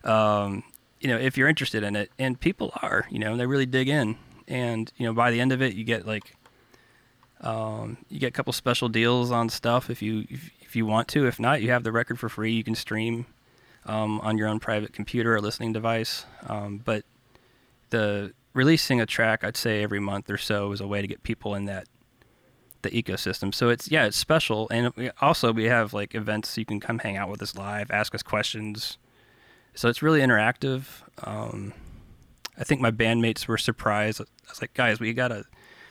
Um, 0.03 0.63
you 1.01 1.09
know, 1.09 1.17
if 1.17 1.37
you're 1.37 1.47
interested 1.47 1.83
in 1.83 1.95
it, 1.95 2.11
and 2.17 2.39
people 2.39 2.71
are, 2.81 3.05
you 3.09 3.19
know, 3.19 3.35
they 3.37 3.45
really 3.45 3.65
dig 3.65 3.89
in, 3.89 4.17
and 4.47 4.91
you 4.97 5.05
know, 5.05 5.13
by 5.13 5.31
the 5.31 5.39
end 5.41 5.51
of 5.51 5.61
it, 5.61 5.73
you 5.73 5.83
get 5.83 6.05
like, 6.07 6.35
um, 7.41 7.97
you 8.09 8.19
get 8.19 8.27
a 8.27 8.31
couple 8.31 8.53
special 8.53 8.89
deals 8.89 9.31
on 9.31 9.49
stuff 9.49 9.89
if 9.89 10.01
you 10.01 10.25
if, 10.29 10.49
if 10.69 10.75
you 10.75 10.85
want 10.85 11.07
to. 11.07 11.25
If 11.25 11.39
not, 11.39 11.63
you 11.63 11.71
have 11.71 11.83
the 11.83 11.91
record 11.91 12.19
for 12.19 12.29
free. 12.29 12.51
You 12.51 12.63
can 12.63 12.75
stream 12.75 13.25
um, 13.87 14.21
on 14.21 14.37
your 14.37 14.47
own 14.47 14.59
private 14.59 14.93
computer 14.93 15.35
or 15.35 15.41
listening 15.41 15.73
device. 15.73 16.27
Um, 16.47 16.77
but 16.77 17.05
the 17.89 18.33
releasing 18.53 19.01
a 19.01 19.07
track, 19.07 19.43
I'd 19.43 19.57
say 19.57 19.81
every 19.81 19.99
month 19.99 20.29
or 20.29 20.37
so, 20.37 20.71
is 20.71 20.79
a 20.79 20.85
way 20.85 21.01
to 21.01 21.07
get 21.07 21.23
people 21.23 21.55
in 21.55 21.65
that 21.65 21.87
the 22.83 22.91
ecosystem. 22.91 23.53
So 23.53 23.69
it's 23.69 23.89
yeah, 23.89 24.05
it's 24.05 24.15
special, 24.15 24.67
and 24.69 24.93
we, 24.95 25.09
also 25.19 25.51
we 25.51 25.65
have 25.65 25.91
like 25.91 26.13
events 26.13 26.55
you 26.55 26.65
can 26.65 26.79
come 26.79 26.99
hang 26.99 27.17
out 27.17 27.29
with 27.29 27.41
us 27.41 27.55
live, 27.55 27.89
ask 27.89 28.13
us 28.13 28.21
questions. 28.21 28.99
So 29.73 29.89
it's 29.89 30.03
really 30.03 30.19
interactive. 30.19 30.83
Um, 31.23 31.73
I 32.59 32.63
think 32.63 32.79
my 32.79 32.91
bandmates 32.91 33.47
were 33.47 33.57
surprised. 33.57 34.21
I 34.21 34.25
was 34.47 34.61
like, 34.61 34.75
guys, 34.75 34.99
we 34.99 35.13
got 35.13 35.31
a 35.31 35.45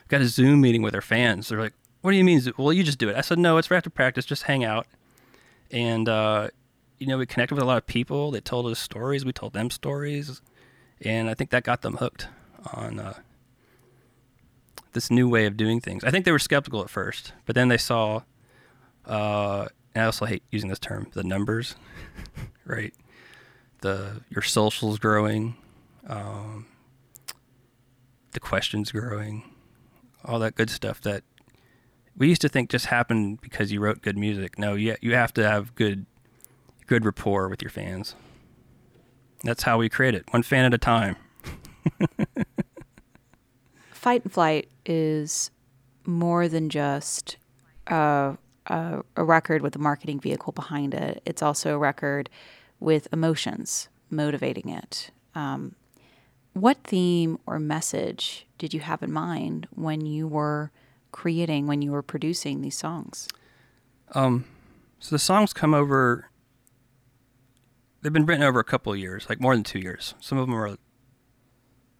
got 0.07 0.21
a 0.21 0.27
Zoom 0.27 0.61
meeting 0.61 0.81
with 0.81 0.95
our 0.95 1.01
fans. 1.01 1.49
They're 1.49 1.59
like, 1.59 1.73
what 2.01 2.11
do 2.11 2.17
you 2.17 2.23
mean? 2.23 2.41
Well, 2.57 2.73
you 2.73 2.83
just 2.83 2.97
do 2.97 3.09
it. 3.09 3.15
I 3.15 3.21
said, 3.21 3.39
no, 3.39 3.57
it's 3.57 3.71
after 3.71 3.89
practice. 3.89 4.25
Just 4.25 4.43
hang 4.43 4.63
out. 4.63 4.87
And 5.71 6.07
uh, 6.07 6.49
you 6.99 7.07
know, 7.07 7.17
we 7.17 7.25
connected 7.25 7.55
with 7.55 7.63
a 7.63 7.67
lot 7.67 7.77
of 7.77 7.87
people. 7.87 8.31
They 8.31 8.41
told 8.41 8.65
us 8.67 8.79
stories. 8.79 9.25
We 9.25 9.33
told 9.33 9.53
them 9.53 9.69
stories, 9.69 10.41
and 11.01 11.29
I 11.29 11.33
think 11.33 11.49
that 11.51 11.63
got 11.63 11.81
them 11.81 11.95
hooked 11.97 12.27
on 12.73 12.99
uh, 12.99 13.19
this 14.93 15.09
new 15.09 15.29
way 15.29 15.45
of 15.45 15.57
doing 15.57 15.79
things. 15.79 16.03
I 16.03 16.11
think 16.11 16.25
they 16.25 16.31
were 16.31 16.39
skeptical 16.39 16.81
at 16.81 16.89
first, 16.89 17.33
but 17.45 17.55
then 17.55 17.69
they 17.69 17.77
saw. 17.77 18.21
Uh, 19.05 19.67
and 19.95 20.03
I 20.03 20.05
also 20.05 20.25
hate 20.25 20.43
using 20.51 20.69
this 20.69 20.77
term, 20.77 21.07
the 21.13 21.23
numbers, 21.23 21.75
right? 22.65 22.93
The 23.81 24.21
your 24.29 24.43
socials 24.43 24.99
growing, 24.99 25.55
um, 26.07 26.67
the 28.33 28.39
questions 28.39 28.91
growing, 28.91 29.43
all 30.25 30.39
that 30.39 30.55
good 30.55 30.69
stuff 30.69 31.01
that 31.01 31.23
we 32.19 32.27
used 32.27 32.41
to 32.41 32.49
think 32.49 32.69
just 32.69 32.85
happened 32.87 33.41
because 33.41 33.71
you 33.71 33.79
wrote 33.79 34.03
good 34.03 34.17
music. 34.17 34.59
No, 34.59 34.75
you 34.75 34.95
you 35.01 35.15
have 35.15 35.33
to 35.33 35.49
have 35.49 35.73
good 35.73 36.05
good 36.85 37.03
rapport 37.05 37.47
with 37.47 37.63
your 37.63 37.71
fans. 37.71 38.13
That's 39.43 39.63
how 39.63 39.79
we 39.79 39.89
create 39.89 40.13
it, 40.13 40.25
one 40.31 40.43
fan 40.43 40.65
at 40.65 40.73
a 40.73 40.77
time. 40.77 41.15
Fight 43.91 44.23
and 44.23 44.31
Flight 44.31 44.69
is 44.85 45.49
more 46.05 46.47
than 46.47 46.69
just 46.69 47.37
a, 47.87 48.37
a, 48.67 49.01
a 49.15 49.23
record 49.23 49.61
with 49.61 49.75
a 49.75 49.79
marketing 49.79 50.19
vehicle 50.19 50.51
behind 50.51 50.93
it. 50.93 51.21
It's 51.25 51.41
also 51.41 51.75
a 51.75 51.77
record 51.77 52.29
with 52.79 53.07
emotions 53.13 53.87
motivating 54.09 54.69
it. 54.69 55.11
Um, 55.35 55.75
what 56.53 56.77
theme 56.83 57.39
or 57.45 57.59
message 57.59 58.45
did 58.57 58.73
you 58.73 58.81
have 58.81 59.03
in 59.03 59.11
mind 59.11 59.67
when 59.71 60.05
you 60.05 60.27
were 60.27 60.71
creating, 61.11 61.67
when 61.67 61.81
you 61.81 61.91
were 61.91 62.01
producing 62.01 62.61
these 62.61 62.77
songs? 62.77 63.27
Um, 64.13 64.45
so 64.99 65.15
the 65.15 65.19
songs 65.19 65.53
come 65.53 65.73
over. 65.73 66.29
They've 68.01 68.13
been 68.13 68.25
written 68.25 68.43
over 68.43 68.59
a 68.59 68.63
couple 68.63 68.93
of 68.93 68.99
years, 68.99 69.27
like 69.29 69.39
more 69.39 69.55
than 69.55 69.63
two 69.63 69.79
years. 69.79 70.15
Some 70.19 70.37
of 70.37 70.47
them 70.47 70.55
are 70.55 70.77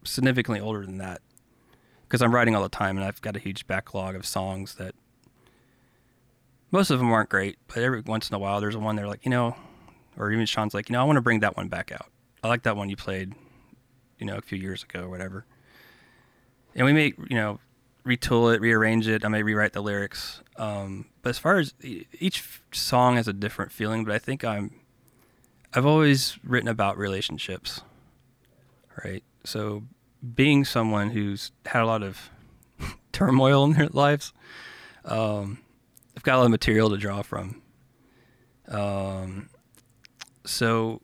significantly 0.04 0.60
older 0.60 0.84
than 0.84 0.98
that, 0.98 1.20
because 2.08 2.22
I'm 2.22 2.34
writing 2.34 2.54
all 2.54 2.62
the 2.62 2.68
time, 2.68 2.96
and 2.96 3.04
I've 3.04 3.20
got 3.20 3.36
a 3.36 3.38
huge 3.38 3.66
backlog 3.66 4.14
of 4.14 4.24
songs 4.26 4.76
that 4.76 4.94
most 6.70 6.90
of 6.90 6.98
them 6.98 7.12
aren't 7.12 7.28
great, 7.28 7.58
but 7.66 7.78
every 7.78 8.00
once 8.00 8.30
in 8.30 8.34
a 8.34 8.38
while 8.38 8.60
there's 8.60 8.76
one 8.76 8.96
they're 8.96 9.08
like, 9.08 9.24
you 9.24 9.30
know, 9.30 9.56
or 10.16 10.30
even 10.32 10.46
Sean's 10.46 10.72
like, 10.72 10.88
you 10.88 10.92
know, 10.92 11.00
I 11.00 11.04
want 11.04 11.16
to 11.16 11.22
bring 11.22 11.40
that 11.40 11.56
one 11.56 11.68
back 11.68 11.92
out. 11.92 12.06
I 12.42 12.48
like 12.48 12.62
that 12.62 12.76
one 12.76 12.88
you 12.88 12.96
played, 12.96 13.34
you 14.18 14.26
know, 14.26 14.36
a 14.36 14.40
few 14.40 14.56
years 14.56 14.82
ago 14.82 15.02
or 15.02 15.08
whatever. 15.08 15.44
And 16.74 16.86
we 16.86 16.92
may, 16.92 17.12
you 17.28 17.36
know, 17.36 17.58
retool 18.16 18.54
it, 18.54 18.60
rearrange 18.60 19.06
it. 19.06 19.24
I 19.24 19.28
may 19.28 19.42
rewrite 19.42 19.72
the 19.72 19.80
lyrics. 19.80 20.42
Um, 20.56 21.06
but 21.22 21.30
as 21.30 21.38
far 21.38 21.58
as 21.58 21.74
each 21.82 22.60
song 22.72 23.16
has 23.16 23.28
a 23.28 23.32
different 23.32 23.72
feeling, 23.72 24.04
but 24.04 24.14
I 24.14 24.18
think 24.18 24.44
I'm, 24.44 24.80
I've 25.72 25.86
always 25.86 26.38
written 26.42 26.68
about 26.68 26.98
relationships, 26.98 27.82
right? 29.04 29.22
So 29.44 29.84
being 30.34 30.64
someone 30.64 31.10
who's 31.10 31.52
had 31.66 31.82
a 31.82 31.86
lot 31.86 32.02
of 32.02 32.30
turmoil 33.12 33.64
in 33.64 33.72
their 33.74 33.88
lives, 33.88 34.32
um, 35.04 35.58
I've 36.16 36.22
got 36.22 36.36
a 36.36 36.38
lot 36.38 36.44
of 36.46 36.50
material 36.50 36.90
to 36.90 36.96
draw 36.96 37.22
from. 37.22 37.62
Um, 38.68 39.48
so 40.44 41.00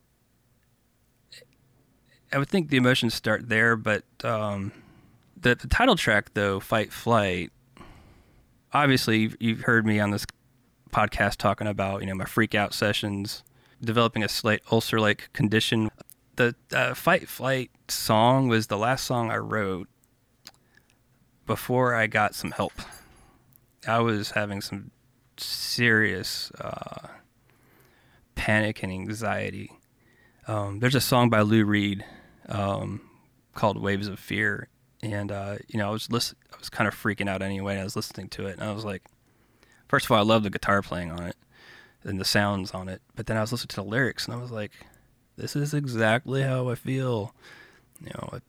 I 2.32 2.38
would 2.38 2.48
think 2.48 2.68
the 2.68 2.76
emotions 2.76 3.14
start 3.14 3.48
there, 3.48 3.76
but 3.76 4.04
um, 4.22 4.72
the, 5.36 5.54
the 5.54 5.68
title 5.68 5.96
track, 5.96 6.32
though, 6.34 6.60
Fight 6.60 6.92
Flight, 6.92 7.52
obviously 8.72 9.18
you've, 9.18 9.36
you've 9.40 9.60
heard 9.60 9.86
me 9.86 10.00
on 10.00 10.10
this 10.10 10.26
podcast 10.90 11.36
talking 11.36 11.66
about, 11.66 12.00
you 12.00 12.06
know, 12.06 12.14
my 12.14 12.24
freak 12.24 12.54
out 12.54 12.72
sessions, 12.74 13.42
developing 13.82 14.22
a 14.22 14.28
slight 14.28 14.62
ulcer 14.70 14.98
like 14.98 15.32
condition. 15.32 15.90
The 16.36 16.54
uh, 16.72 16.94
Fight 16.94 17.28
Flight 17.28 17.70
song 17.88 18.48
was 18.48 18.66
the 18.66 18.78
last 18.78 19.04
song 19.04 19.30
I 19.30 19.36
wrote 19.36 19.88
before 21.46 21.94
I 21.94 22.06
got 22.06 22.34
some 22.34 22.50
help. 22.50 22.72
I 23.86 24.00
was 24.00 24.32
having 24.32 24.60
some 24.60 24.90
serious 25.36 26.50
uh, 26.60 27.08
panic 28.34 28.82
and 28.82 28.92
anxiety. 28.92 29.72
Um, 30.48 30.80
there's 30.80 30.94
a 30.94 31.00
song 31.00 31.30
by 31.30 31.40
Lou 31.40 31.64
Reed 31.64 32.04
um, 32.48 33.00
called 33.54 33.80
"Waves 33.80 34.08
of 34.08 34.18
Fear," 34.18 34.68
and 35.02 35.30
uh, 35.32 35.56
you 35.68 35.78
know 35.78 35.88
I 35.88 35.90
was 35.90 36.10
listen- 36.10 36.38
I 36.52 36.58
was 36.58 36.68
kind 36.68 36.88
of 36.88 36.94
freaking 36.94 37.28
out 37.28 37.42
anyway. 37.42 37.78
I 37.78 37.84
was 37.84 37.96
listening 37.96 38.28
to 38.30 38.46
it, 38.46 38.58
and 38.58 38.64
I 38.64 38.72
was 38.72 38.84
like, 38.84 39.02
first 39.88 40.06
of 40.06 40.12
all, 40.12 40.18
I 40.18 40.22
love 40.22 40.42
the 40.42 40.50
guitar 40.50 40.82
playing 40.82 41.10
on 41.10 41.22
it 41.22 41.36
and 42.04 42.20
the 42.20 42.24
sounds 42.24 42.70
on 42.72 42.88
it, 42.88 43.02
but 43.14 43.26
then 43.26 43.36
I 43.36 43.40
was 43.40 43.52
listening 43.52 43.68
to 43.68 43.76
the 43.76 43.84
lyrics, 43.84 44.26
and 44.26 44.34
I 44.34 44.40
was 44.40 44.50
like, 44.50 44.72
this 45.36 45.56
is 45.56 45.74
exactly 45.74 46.42
how 46.42 46.68
I 46.68 46.74
feel. 46.74 47.34
You 48.00 48.10
know, 48.14 48.40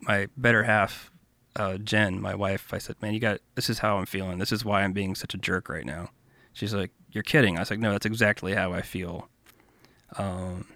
my 0.00 0.28
better 0.36 0.64
half, 0.64 1.10
uh, 1.56 1.78
Jen, 1.78 2.20
my 2.20 2.34
wife, 2.34 2.72
I 2.72 2.78
said, 2.78 2.96
man, 3.00 3.14
you 3.14 3.20
got 3.20 3.40
this 3.54 3.70
is 3.70 3.78
how 3.78 3.98
I'm 3.98 4.06
feeling. 4.06 4.38
This 4.38 4.52
is 4.52 4.64
why 4.64 4.82
I'm 4.82 4.92
being 4.92 5.14
such 5.14 5.34
a 5.34 5.38
jerk 5.38 5.68
right 5.68 5.84
now. 5.86 6.10
She's 6.52 6.74
like, 6.74 6.90
you're 7.10 7.22
kidding. 7.22 7.56
I 7.56 7.60
was 7.60 7.70
like, 7.70 7.80
no, 7.80 7.92
that's 7.92 8.06
exactly 8.06 8.54
how 8.54 8.72
I 8.72 8.82
feel. 8.82 9.28
Um, 10.16 10.66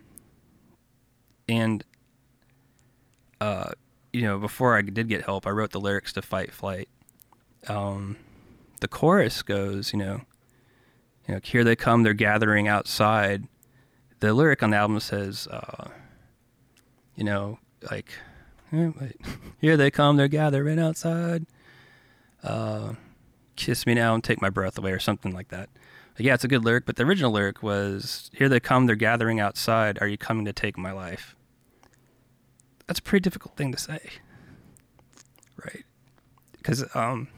and 1.48 1.84
uh, 3.40 3.70
you 4.12 4.22
know, 4.22 4.38
before 4.38 4.76
I 4.76 4.82
did 4.82 5.08
get 5.08 5.24
help, 5.24 5.46
I 5.46 5.50
wrote 5.50 5.70
the 5.70 5.80
lyrics 5.80 6.12
to 6.14 6.22
Fight 6.22 6.52
Flight. 6.52 6.88
Um, 7.66 8.16
the 8.80 8.88
chorus 8.88 9.42
goes, 9.42 9.92
you 9.92 9.98
know, 9.98 10.22
you 11.26 11.34
know, 11.34 11.40
here 11.42 11.64
they 11.64 11.76
come, 11.76 12.02
they're 12.02 12.14
gathering 12.14 12.68
outside. 12.68 13.46
The 14.20 14.32
lyric 14.32 14.62
on 14.62 14.70
the 14.70 14.76
album 14.76 15.00
says, 15.00 15.46
uh, 15.48 15.88
you 17.14 17.24
know, 17.24 17.58
like, 17.90 18.12
eh, 18.72 18.90
here 19.60 19.76
they 19.76 19.90
come, 19.90 20.16
they're 20.16 20.28
gathering 20.28 20.78
outside. 20.78 21.46
Uh, 22.42 22.94
kiss 23.56 23.86
me 23.86 23.94
now 23.94 24.14
and 24.14 24.22
take 24.22 24.40
my 24.40 24.50
breath 24.50 24.78
away, 24.78 24.92
or 24.92 25.00
something 25.00 25.34
like 25.34 25.48
that. 25.48 25.68
But 26.16 26.24
yeah, 26.24 26.34
it's 26.34 26.44
a 26.44 26.48
good 26.48 26.64
lyric, 26.64 26.86
but 26.86 26.96
the 26.96 27.04
original 27.04 27.30
lyric 27.30 27.62
was, 27.62 28.30
here 28.32 28.48
they 28.48 28.60
come, 28.60 28.86
they're 28.86 28.96
gathering 28.96 29.38
outside. 29.38 29.98
Are 30.00 30.08
you 30.08 30.18
coming 30.18 30.44
to 30.46 30.52
take 30.52 30.78
my 30.78 30.92
life? 30.92 31.36
That's 32.88 33.00
a 33.00 33.02
pretty 33.02 33.22
difficult 33.22 33.54
thing 33.54 33.70
to 33.72 33.78
say, 33.78 34.00
right? 35.62 35.84
Because, 36.52 36.84
um, 36.96 37.28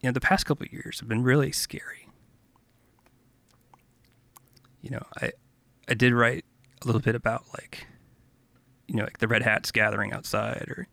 you 0.00 0.08
know, 0.08 0.12
the 0.12 0.20
past 0.20 0.44
couple 0.44 0.66
years 0.66 1.00
have 1.00 1.08
been 1.08 1.22
really 1.22 1.52
scary. 1.52 2.08
You 4.82 4.90
know, 4.90 5.06
I 5.20 5.32
I 5.88 5.94
did 5.94 6.12
write 6.12 6.44
a 6.82 6.86
little 6.86 7.00
bit 7.00 7.14
about 7.14 7.44
like, 7.54 7.86
you 8.86 8.94
know, 8.96 9.04
like 9.04 9.18
the 9.18 9.28
red 9.28 9.42
hats 9.42 9.72
gathering 9.72 10.12
outside, 10.12 10.66
or 10.68 10.86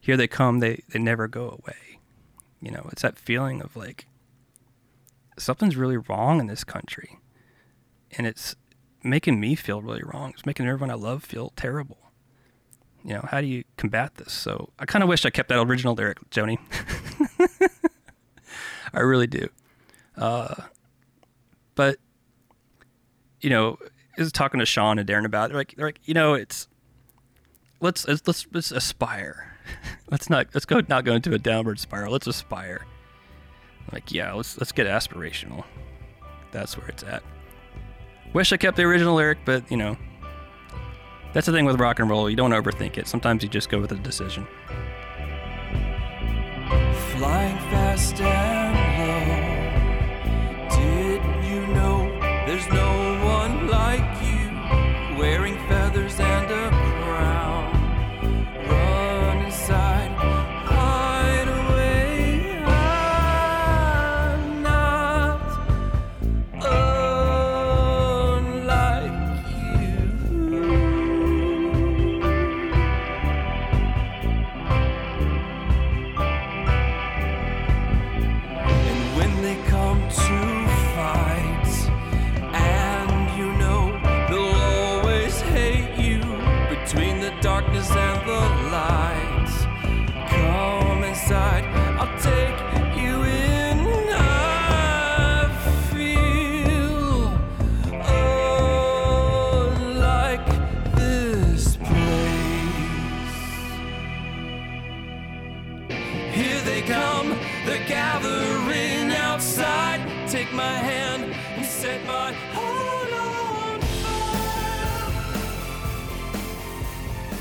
here 0.00 0.16
they 0.16 0.26
come, 0.26 0.58
they 0.58 0.82
they 0.88 0.98
never 0.98 1.28
go 1.28 1.44
away. 1.50 2.00
You 2.60 2.72
know, 2.72 2.88
it's 2.90 3.02
that 3.02 3.16
feeling 3.16 3.62
of 3.62 3.76
like 3.76 4.06
something's 5.38 5.76
really 5.76 5.96
wrong 5.96 6.40
in 6.40 6.48
this 6.48 6.64
country, 6.64 7.20
and 8.10 8.26
it's 8.26 8.56
making 9.06 9.40
me 9.40 9.54
feel 9.54 9.80
really 9.80 10.02
wrong. 10.04 10.32
It's 10.34 10.46
making 10.46 10.66
everyone 10.66 10.90
I 10.90 10.94
love 10.94 11.24
feel 11.24 11.52
terrible. 11.56 11.98
You 13.04 13.14
know, 13.14 13.28
how 13.30 13.40
do 13.40 13.46
you 13.46 13.64
combat 13.76 14.16
this? 14.16 14.32
So 14.32 14.70
I 14.78 14.86
kind 14.86 15.02
of 15.02 15.08
wish 15.08 15.24
I 15.24 15.30
kept 15.30 15.48
that 15.48 15.60
original 15.60 15.94
lyric, 15.94 16.18
Joni. 16.30 16.58
I 18.92 19.00
really 19.00 19.26
do. 19.26 19.48
Uh, 20.16 20.54
but 21.74 21.98
you 23.40 23.50
know, 23.50 23.78
is 24.16 24.32
talking 24.32 24.60
to 24.60 24.66
Sean 24.66 24.98
and 24.98 25.08
Darren 25.08 25.24
about 25.24 25.46
it. 25.46 25.48
They're 25.50 25.60
like, 25.60 25.74
they're 25.76 25.86
like, 25.86 26.00
you 26.04 26.14
know, 26.14 26.34
it's 26.34 26.68
let's 27.80 28.06
let's 28.08 28.46
let's, 28.52 28.72
aspire. 28.72 29.56
let's 30.10 30.30
not 30.30 30.48
let's 30.54 30.66
go 30.66 30.82
not 30.88 31.04
go 31.04 31.14
into 31.14 31.32
a 31.32 31.38
downward 31.38 31.78
spiral. 31.78 32.12
Let's 32.12 32.26
aspire. 32.26 32.86
Like, 33.92 34.10
yeah, 34.10 34.32
let's 34.32 34.58
let's 34.58 34.72
get 34.72 34.86
aspirational. 34.86 35.64
That's 36.50 36.76
where 36.76 36.88
it's 36.88 37.04
at. 37.04 37.22
Wish 38.36 38.52
I 38.52 38.58
kept 38.58 38.76
the 38.76 38.82
original 38.82 39.14
lyric, 39.14 39.38
but 39.46 39.70
you 39.70 39.78
know, 39.78 39.96
that's 41.32 41.46
the 41.46 41.52
thing 41.52 41.64
with 41.64 41.80
rock 41.80 42.00
and 42.00 42.10
roll. 42.10 42.28
You 42.28 42.36
don't 42.36 42.50
overthink 42.50 42.98
it. 42.98 43.08
Sometimes 43.08 43.42
you 43.42 43.48
just 43.48 43.70
go 43.70 43.80
with 43.80 43.92
a 43.92 43.94
decision. 43.94 44.46
Flying 47.16 47.56
fast 47.70 48.14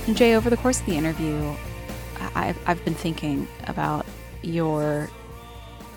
And 0.08 0.16
Jay, 0.16 0.36
over 0.36 0.52
the 0.52 0.58
course 0.58 0.80
of 0.80 0.86
the 0.86 0.96
interview, 0.96 1.56
I've, 2.36 2.58
I've 2.68 2.86
been 2.86 2.94
thinking 2.94 3.48
about 3.66 4.06
your 4.44 5.10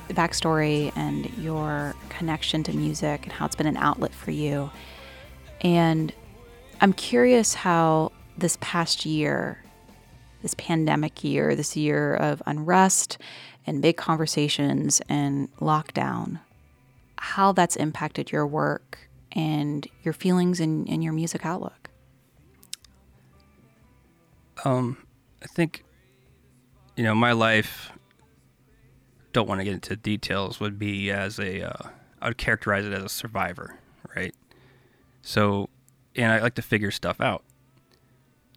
backstory 0.08 0.92
and 0.96 1.30
your 1.36 1.94
connection 2.08 2.62
to 2.64 2.72
music 2.72 3.24
and 3.24 3.32
how 3.32 3.44
it's 3.44 3.54
been 3.54 3.66
an 3.66 3.76
outlet 3.76 4.14
for 4.14 4.30
you. 4.30 4.70
And 5.60 6.12
I'm 6.80 6.94
curious 6.94 7.52
how 7.52 8.12
this 8.38 8.56
past 8.62 9.04
year, 9.04 9.62
this 10.40 10.54
pandemic 10.54 11.22
year, 11.22 11.54
this 11.54 11.76
year 11.76 12.14
of 12.14 12.42
unrest 12.46 13.18
and 13.66 13.82
big 13.82 13.98
conversations 13.98 15.02
and 15.10 15.54
lockdown, 15.60 16.40
how 17.16 17.52
that's 17.52 17.76
impacted 17.76 18.32
your 18.32 18.46
work 18.46 18.98
and 19.32 19.86
your 20.02 20.14
feelings 20.14 20.60
and, 20.60 20.88
and 20.88 21.04
your 21.04 21.12
music 21.12 21.44
outlook. 21.44 21.87
Um, 24.64 24.98
I 25.42 25.46
think, 25.46 25.84
you 26.96 27.04
know, 27.04 27.14
my 27.14 27.32
life. 27.32 27.92
Don't 29.32 29.46
want 29.46 29.60
to 29.60 29.64
get 29.64 29.74
into 29.74 29.94
details. 29.94 30.58
Would 30.58 30.78
be 30.78 31.10
as 31.10 31.38
a, 31.38 31.62
uh, 31.62 31.88
I 32.20 32.28
would 32.28 32.38
characterize 32.38 32.86
it 32.86 32.92
as 32.92 33.04
a 33.04 33.08
survivor, 33.08 33.78
right? 34.16 34.34
So, 35.22 35.68
and 36.16 36.32
I 36.32 36.40
like 36.40 36.54
to 36.54 36.62
figure 36.62 36.90
stuff 36.90 37.20
out. 37.20 37.44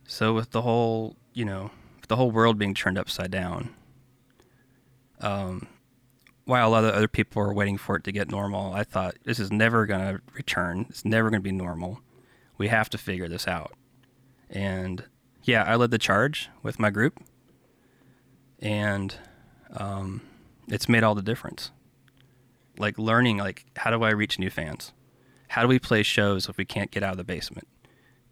So 0.07 0.33
with 0.33 0.51
the 0.51 0.61
whole, 0.61 1.17
you 1.33 1.45
know, 1.45 1.71
the 2.07 2.15
whole 2.15 2.31
world 2.31 2.57
being 2.57 2.73
turned 2.73 2.97
upside 2.97 3.31
down, 3.31 3.75
um, 5.19 5.67
while 6.45 6.67
a 6.67 6.71
lot 6.71 6.83
of 6.83 6.93
other 6.93 7.07
people 7.07 7.41
are 7.41 7.53
waiting 7.53 7.77
for 7.77 7.97
it 7.97 8.03
to 8.05 8.11
get 8.11 8.31
normal, 8.31 8.73
I 8.73 8.83
thought 8.83 9.15
this 9.23 9.39
is 9.39 9.51
never 9.51 9.85
going 9.85 10.01
to 10.01 10.21
return. 10.33 10.87
It's 10.89 11.05
never 11.05 11.29
going 11.29 11.41
to 11.41 11.43
be 11.43 11.51
normal. 11.51 11.99
We 12.57 12.69
have 12.69 12.89
to 12.89 12.97
figure 12.97 13.27
this 13.27 13.47
out. 13.47 13.73
And 14.49 15.03
yeah, 15.43 15.63
I 15.63 15.75
led 15.75 15.91
the 15.91 15.97
charge 15.97 16.49
with 16.63 16.79
my 16.79 16.89
group, 16.89 17.19
and 18.59 19.15
um, 19.73 20.21
it's 20.67 20.87
made 20.87 21.03
all 21.03 21.15
the 21.15 21.21
difference. 21.21 21.71
Like 22.77 22.97
learning, 22.97 23.37
like 23.37 23.65
how 23.77 23.91
do 23.91 24.03
I 24.03 24.11
reach 24.11 24.39
new 24.39 24.49
fans? 24.49 24.93
How 25.49 25.61
do 25.61 25.67
we 25.67 25.79
play 25.79 26.03
shows 26.03 26.47
if 26.47 26.57
we 26.57 26.65
can't 26.65 26.91
get 26.91 27.03
out 27.03 27.11
of 27.11 27.17
the 27.17 27.23
basement? 27.23 27.67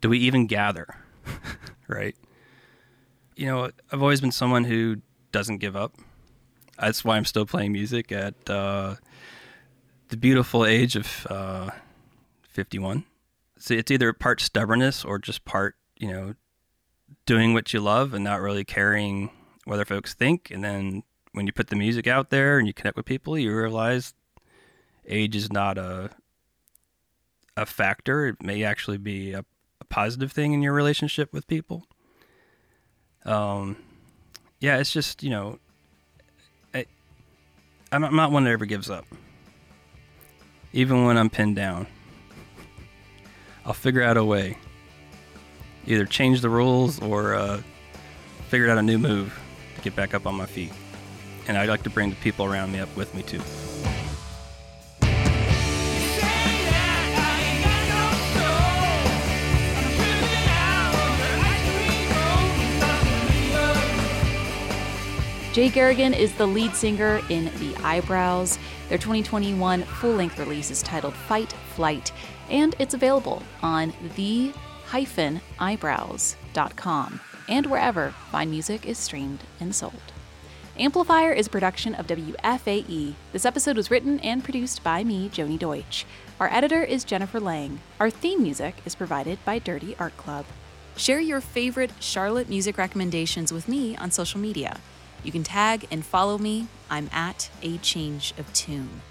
Do 0.01 0.09
we 0.09 0.17
even 0.19 0.47
gather? 0.47 0.95
right? 1.87 2.15
You 3.35 3.47
know, 3.47 3.71
I've 3.91 4.01
always 4.01 4.21
been 4.21 4.31
someone 4.31 4.63
who 4.63 4.97
doesn't 5.31 5.57
give 5.57 5.75
up. 5.75 5.95
That's 6.79 7.03
why 7.03 7.17
I'm 7.17 7.25
still 7.25 7.45
playing 7.45 7.73
music 7.73 8.11
at 8.11 8.49
uh, 8.49 8.95
the 10.07 10.17
beautiful 10.17 10.65
age 10.65 10.95
of 10.95 11.27
uh, 11.29 11.71
51. 12.43 13.03
So 13.57 13.73
it's 13.73 13.91
either 13.91 14.13
part 14.13 14.39
stubbornness 14.39 15.03
or 15.03 15.19
just 15.19 15.43
part, 15.43 15.75
you 15.97 16.07
know, 16.07 16.33
doing 17.25 17.53
what 17.53 17.73
you 17.73 17.79
love 17.79 18.13
and 18.13 18.23
not 18.23 18.41
really 18.41 18.63
caring 18.63 19.29
what 19.65 19.75
other 19.75 19.85
folks 19.85 20.13
think. 20.13 20.49
And 20.51 20.63
then 20.63 21.03
when 21.31 21.45
you 21.45 21.53
put 21.53 21.67
the 21.67 21.75
music 21.75 22.07
out 22.07 22.29
there 22.29 22.57
and 22.57 22.67
you 22.67 22.73
connect 22.73 22.97
with 22.97 23.05
people, 23.05 23.37
you 23.37 23.55
realize 23.55 24.13
age 25.07 25.35
is 25.35 25.51
not 25.51 25.77
a 25.77 26.11
a 27.57 27.65
factor. 27.65 28.27
It 28.27 28.41
may 28.41 28.63
actually 28.63 28.97
be 28.97 29.33
a, 29.33 29.43
a 29.81 29.85
positive 29.85 30.31
thing 30.31 30.53
in 30.53 30.61
your 30.61 30.73
relationship 30.73 31.33
with 31.33 31.47
people. 31.47 31.85
Um, 33.25 33.75
yeah, 34.59 34.77
it's 34.77 34.91
just 34.91 35.23
you 35.23 35.29
know, 35.29 35.59
I, 36.73 36.85
I'm 37.91 38.03
I'm 38.03 38.15
not 38.15 38.31
one 38.31 38.45
that 38.45 38.51
ever 38.51 38.65
gives 38.65 38.89
up. 38.89 39.05
Even 40.71 41.05
when 41.05 41.17
I'm 41.17 41.29
pinned 41.29 41.55
down, 41.55 41.87
I'll 43.65 43.73
figure 43.73 44.03
out 44.03 44.17
a 44.17 44.23
way. 44.23 44.57
Either 45.89 46.05
change 46.05 46.41
the 46.41 46.49
rules 46.49 47.01
or 47.01 47.33
uh, 47.33 47.61
figure 48.47 48.69
out 48.69 48.77
a 48.77 48.81
new 48.81 48.99
move 48.99 49.37
to 49.75 49.81
get 49.81 49.95
back 49.95 50.13
up 50.13 50.27
on 50.27 50.35
my 50.35 50.45
feet. 50.45 50.71
And 51.47 51.57
I'd 51.57 51.67
like 51.67 51.81
to 51.83 51.89
bring 51.89 52.11
the 52.11 52.15
people 52.17 52.45
around 52.45 52.71
me 52.71 52.79
up 52.79 52.95
with 52.95 53.13
me 53.15 53.23
too. 53.23 53.41
Jay 65.53 65.69
Garrigan 65.69 66.13
is 66.13 66.31
the 66.35 66.45
lead 66.45 66.75
singer 66.75 67.19
in 67.29 67.45
The 67.57 67.75
Eyebrows. 67.83 68.59
Their 68.89 68.99
2021 68.99 69.81
full 69.81 70.13
length 70.13 70.37
release 70.37 70.69
is 70.69 70.83
titled 70.83 71.15
Fight 71.15 71.51
Flight, 71.73 72.11
and 72.51 72.75
it's 72.77 72.93
available 72.93 73.41
on 73.63 73.91
the-eyebrows.com 74.91 77.19
and 77.47 77.65
wherever 77.65 78.13
fine 78.31 78.49
music 78.49 78.85
is 78.85 78.97
streamed 78.97 79.39
and 79.59 79.75
sold. 79.75 79.93
Amplifier 80.77 81.33
is 81.33 81.47
a 81.47 81.49
production 81.49 81.93
of 81.95 82.07
WFAE. 82.07 83.13
This 83.33 83.45
episode 83.45 83.75
was 83.75 83.91
written 83.91 84.19
and 84.21 84.43
produced 84.43 84.81
by 84.81 85.03
me, 85.03 85.27
Joni 85.27 85.59
Deutsch. 85.59 86.05
Our 86.39 86.51
editor 86.53 86.81
is 86.81 87.03
Jennifer 87.03 87.39
Lang. 87.39 87.81
Our 87.99 88.09
theme 88.09 88.41
music 88.41 88.75
is 88.85 88.95
provided 88.95 89.43
by 89.43 89.59
Dirty 89.59 89.95
Art 89.99 90.15
Club. 90.15 90.45
Share 90.95 91.19
your 91.19 91.41
favorite 91.41 91.91
Charlotte 91.99 92.47
music 92.47 92.77
recommendations 92.77 93.51
with 93.51 93.67
me 93.67 93.97
on 93.97 94.11
social 94.11 94.39
media. 94.39 94.79
You 95.21 95.33
can 95.33 95.43
tag 95.43 95.85
and 95.91 96.05
follow 96.05 96.37
me. 96.37 96.67
I'm 96.89 97.09
at 97.11 97.49
A 97.61 97.77
Change 97.79 98.33
of 98.37 98.51
Tune. 98.53 99.01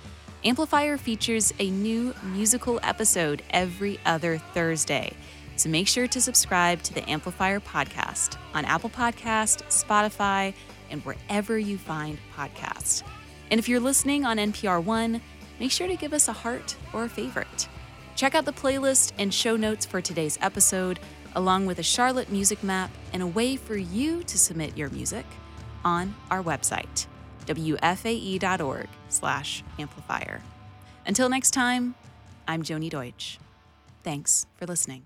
Amplifier 0.44 0.96
features 0.96 1.52
a 1.58 1.68
new 1.68 2.14
musical 2.22 2.78
episode 2.82 3.42
every 3.50 3.98
other 4.06 4.38
Thursday. 4.38 5.12
So 5.58 5.68
make 5.68 5.88
sure 5.88 6.06
to 6.06 6.20
subscribe 6.20 6.82
to 6.84 6.94
the 6.94 7.08
Amplifier 7.10 7.58
podcast 7.58 8.36
on 8.54 8.64
Apple 8.64 8.90
Podcast, 8.90 9.64
Spotify, 9.64 10.54
and 10.88 11.04
wherever 11.04 11.58
you 11.58 11.76
find 11.76 12.16
podcasts. 12.36 13.02
And 13.50 13.58
if 13.58 13.68
you're 13.68 13.80
listening 13.80 14.24
on 14.24 14.36
NPR 14.36 14.82
One, 14.82 15.20
make 15.58 15.72
sure 15.72 15.88
to 15.88 15.96
give 15.96 16.12
us 16.12 16.28
a 16.28 16.32
heart 16.32 16.76
or 16.92 17.04
a 17.04 17.08
favorite. 17.08 17.68
Check 18.14 18.36
out 18.36 18.44
the 18.44 18.52
playlist 18.52 19.12
and 19.18 19.34
show 19.34 19.56
notes 19.56 19.84
for 19.84 20.00
today's 20.00 20.38
episode, 20.40 21.00
along 21.34 21.66
with 21.66 21.80
a 21.80 21.82
Charlotte 21.82 22.30
music 22.30 22.62
map 22.62 22.92
and 23.12 23.20
a 23.20 23.26
way 23.26 23.56
for 23.56 23.76
you 23.76 24.22
to 24.24 24.38
submit 24.38 24.76
your 24.76 24.90
music 24.90 25.26
on 25.84 26.14
our 26.30 26.42
website, 26.42 27.08
wfae.org 27.46 28.88
slash 29.08 29.64
amplifier. 29.76 30.40
Until 31.04 31.28
next 31.28 31.50
time, 31.50 31.96
I'm 32.46 32.62
Joni 32.62 32.90
Deutsch. 32.90 33.40
Thanks 34.04 34.46
for 34.56 34.64
listening. 34.64 35.02